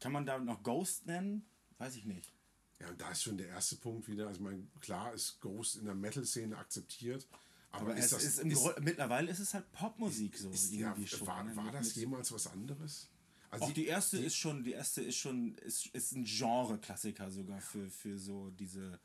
[0.00, 1.46] Kann man da noch Ghost nennen?
[1.78, 2.32] Weiß ich nicht.
[2.78, 4.26] Ja, und da ist schon der erste Punkt wieder.
[4.26, 7.26] Also, ich meine, klar ist Ghost in der Metal-Szene akzeptiert,
[7.70, 8.24] aber, Aber ist das.
[8.24, 11.26] ist Grund- mittlerweile ist es halt Popmusik so ist, ja, irgendwie schon.
[11.26, 11.54] war, ne?
[11.56, 13.08] war das jemals was anderes?
[13.50, 17.60] Also Auch die erste ist schon, die erste ist schon, ist, ist ein Genre-Klassiker sogar
[17.60, 19.00] für, für so diese.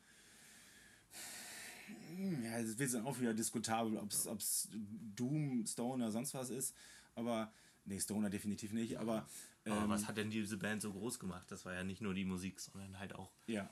[2.43, 4.69] Ja, es wird dann auch wieder diskutabel, ob es
[5.15, 6.75] Doom, Stoner, sonst was ist.
[7.15, 7.51] Aber,
[7.85, 9.27] nee, Stoner definitiv nicht, aber.
[9.65, 11.49] Aber Ähm, was hat denn diese Band so groß gemacht?
[11.49, 13.67] Das war ja nicht nur die Musik, sondern halt auch ja.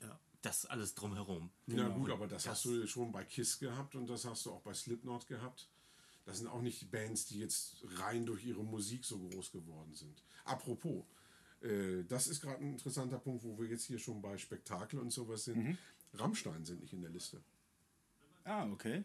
[0.00, 0.18] Ja.
[0.40, 1.50] das alles drumherum.
[1.66, 1.94] Ja Genau.
[1.94, 4.72] gut, aber das, hast du schon bei KISS gehabt und das hast du auch bei
[4.72, 5.68] Slipknot gehabt.
[6.26, 9.94] Das sind auch nicht die Bands, die jetzt rein durch ihre Musik so groß geworden
[9.94, 10.22] sind.
[10.44, 11.04] Apropos,
[11.62, 15.10] äh, das ist gerade ein interessanter Punkt, wo wir jetzt hier schon bei Spektakel und
[15.12, 15.56] sowas sind.
[15.56, 15.78] Mhm.
[16.14, 17.40] Rammstein sind nicht in der Liste.
[18.44, 19.04] Ah, okay.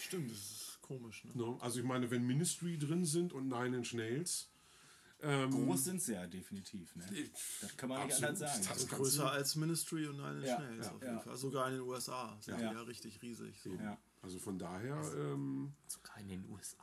[0.00, 1.24] Stimmt, das ist komisch.
[1.24, 1.32] Ne?
[1.34, 1.56] Ne?
[1.60, 4.48] Also ich meine, wenn Ministry drin sind und Nine Inch Nails,
[5.22, 7.06] ähm, Groß sind sie ja definitiv, ne?
[7.62, 8.28] Das kann man nicht Absolut.
[8.28, 8.62] anders sagen.
[8.64, 11.20] Das Also kannst größer als Ministry und Nine Inch Ja, Nails ja, auf jeden ja.
[11.20, 11.36] Fall.
[11.36, 12.68] Sogar in den USA sind Ja.
[12.70, 13.60] die ja richtig riesig.
[13.62, 13.72] So.
[13.74, 13.98] Ja.
[14.24, 16.82] Also von daher, ähm, Sogar in den USA.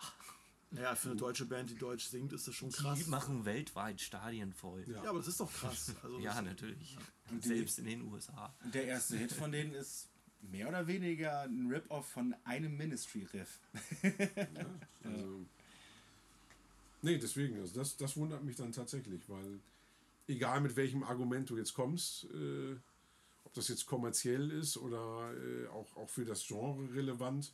[0.70, 2.98] Naja, für eine deutsche Band, die Deutsch singt, ist das schon krass.
[2.98, 4.86] Die machen weltweit Stadien voll.
[4.88, 5.94] Ja, aber das ist doch krass.
[6.04, 6.98] Also Ja, natürlich.
[7.30, 8.54] Und die- Selbst in den USA.
[8.64, 10.08] Und der erste Hit von denen ist
[10.42, 13.60] mehr oder weniger ein Rip-Off von einem Ministry-Riff.
[15.04, 15.46] Also,
[17.02, 19.60] nee, deswegen, also das, das wundert mich dann tatsächlich, weil
[20.28, 22.76] egal mit welchem Argument du jetzt kommst, äh,
[23.44, 27.54] ob das jetzt kommerziell ist oder äh, auch, auch für das Genre relevant,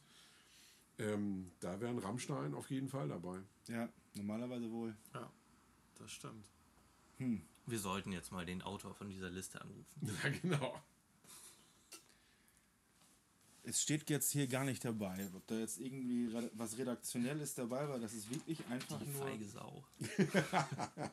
[1.00, 3.40] ähm, da wären Rammstein auf jeden Fall dabei.
[3.68, 4.96] Ja, normalerweise wohl.
[5.14, 5.32] ja,
[6.00, 6.46] das stimmt.
[7.66, 9.86] Wir sollten jetzt mal den Autor von dieser Liste anrufen.
[10.24, 10.82] Ja, genau.
[13.64, 18.00] Es steht jetzt hier gar nicht dabei, ob da jetzt irgendwie was Redaktionelles dabei war.
[18.00, 19.22] Das ist wirklich einfach Die nur.
[19.24, 19.84] feige Sau.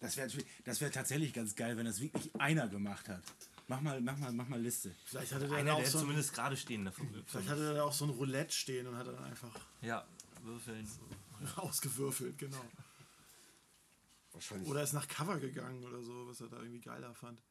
[0.00, 0.28] Das wäre
[0.64, 3.22] das wär tatsächlich ganz geil, wenn das wirklich einer gemacht hat.
[3.70, 4.94] Mach mal, mach mal, mach mal Liste.
[5.04, 7.06] Vielleicht hatte der Einer, auch der so ein, zumindest gerade stehen davon.
[7.26, 10.06] vielleicht hatte der auch so ein Roulette stehen und hat dann einfach Ja,
[10.42, 10.88] würfeln.
[11.56, 12.64] ausgewürfelt, genau.
[14.32, 14.68] Wahrscheinlich.
[14.68, 17.42] Oder ist nach Cover gegangen oder so, was er da irgendwie geiler fand.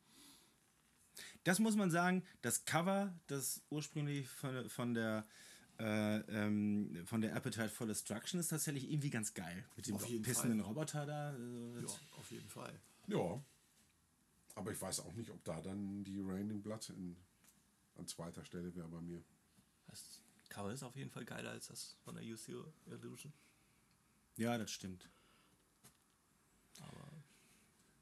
[1.44, 5.26] Das muss man sagen, das Cover, das ursprünglich von, von der
[5.80, 9.64] äh, ähm, von der Appetite for Destruction ist tatsächlich irgendwie ganz geil.
[9.76, 10.68] Mit dem pissenden Fall.
[10.68, 11.30] Roboter da.
[11.30, 12.80] Also Ja, auf jeden Fall.
[13.08, 13.40] Ja.
[14.58, 17.16] Aber ich weiß auch nicht, ob da dann die Raining Blood in,
[17.96, 19.24] an zweiter Stelle wäre bei mir.
[19.88, 22.50] Das Cover ist auf jeden Fall geiler als das von der UC
[22.88, 23.32] Illusion.
[24.38, 25.08] ja, das stimmt.
[26.80, 27.12] Aber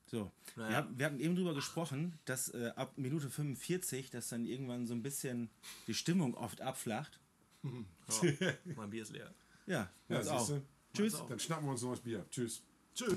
[0.06, 0.70] So, Naja.
[0.70, 4.86] wir, haben- wir hatten eben drüber gesprochen, dass äh, ab Minute 45, dass dann irgendwann
[4.88, 5.49] so ein bisschen
[5.88, 7.20] die Stimmung oft abflacht.
[7.64, 9.34] ja, mein Bier ist leer.
[9.66, 10.62] Ja, Ja, das auch.
[10.93, 11.22] Tschüss.
[11.28, 12.26] Dann schnappen wir uns noch das Bier.
[12.30, 12.62] Tschüss.
[12.93, 13.16] Tschüss.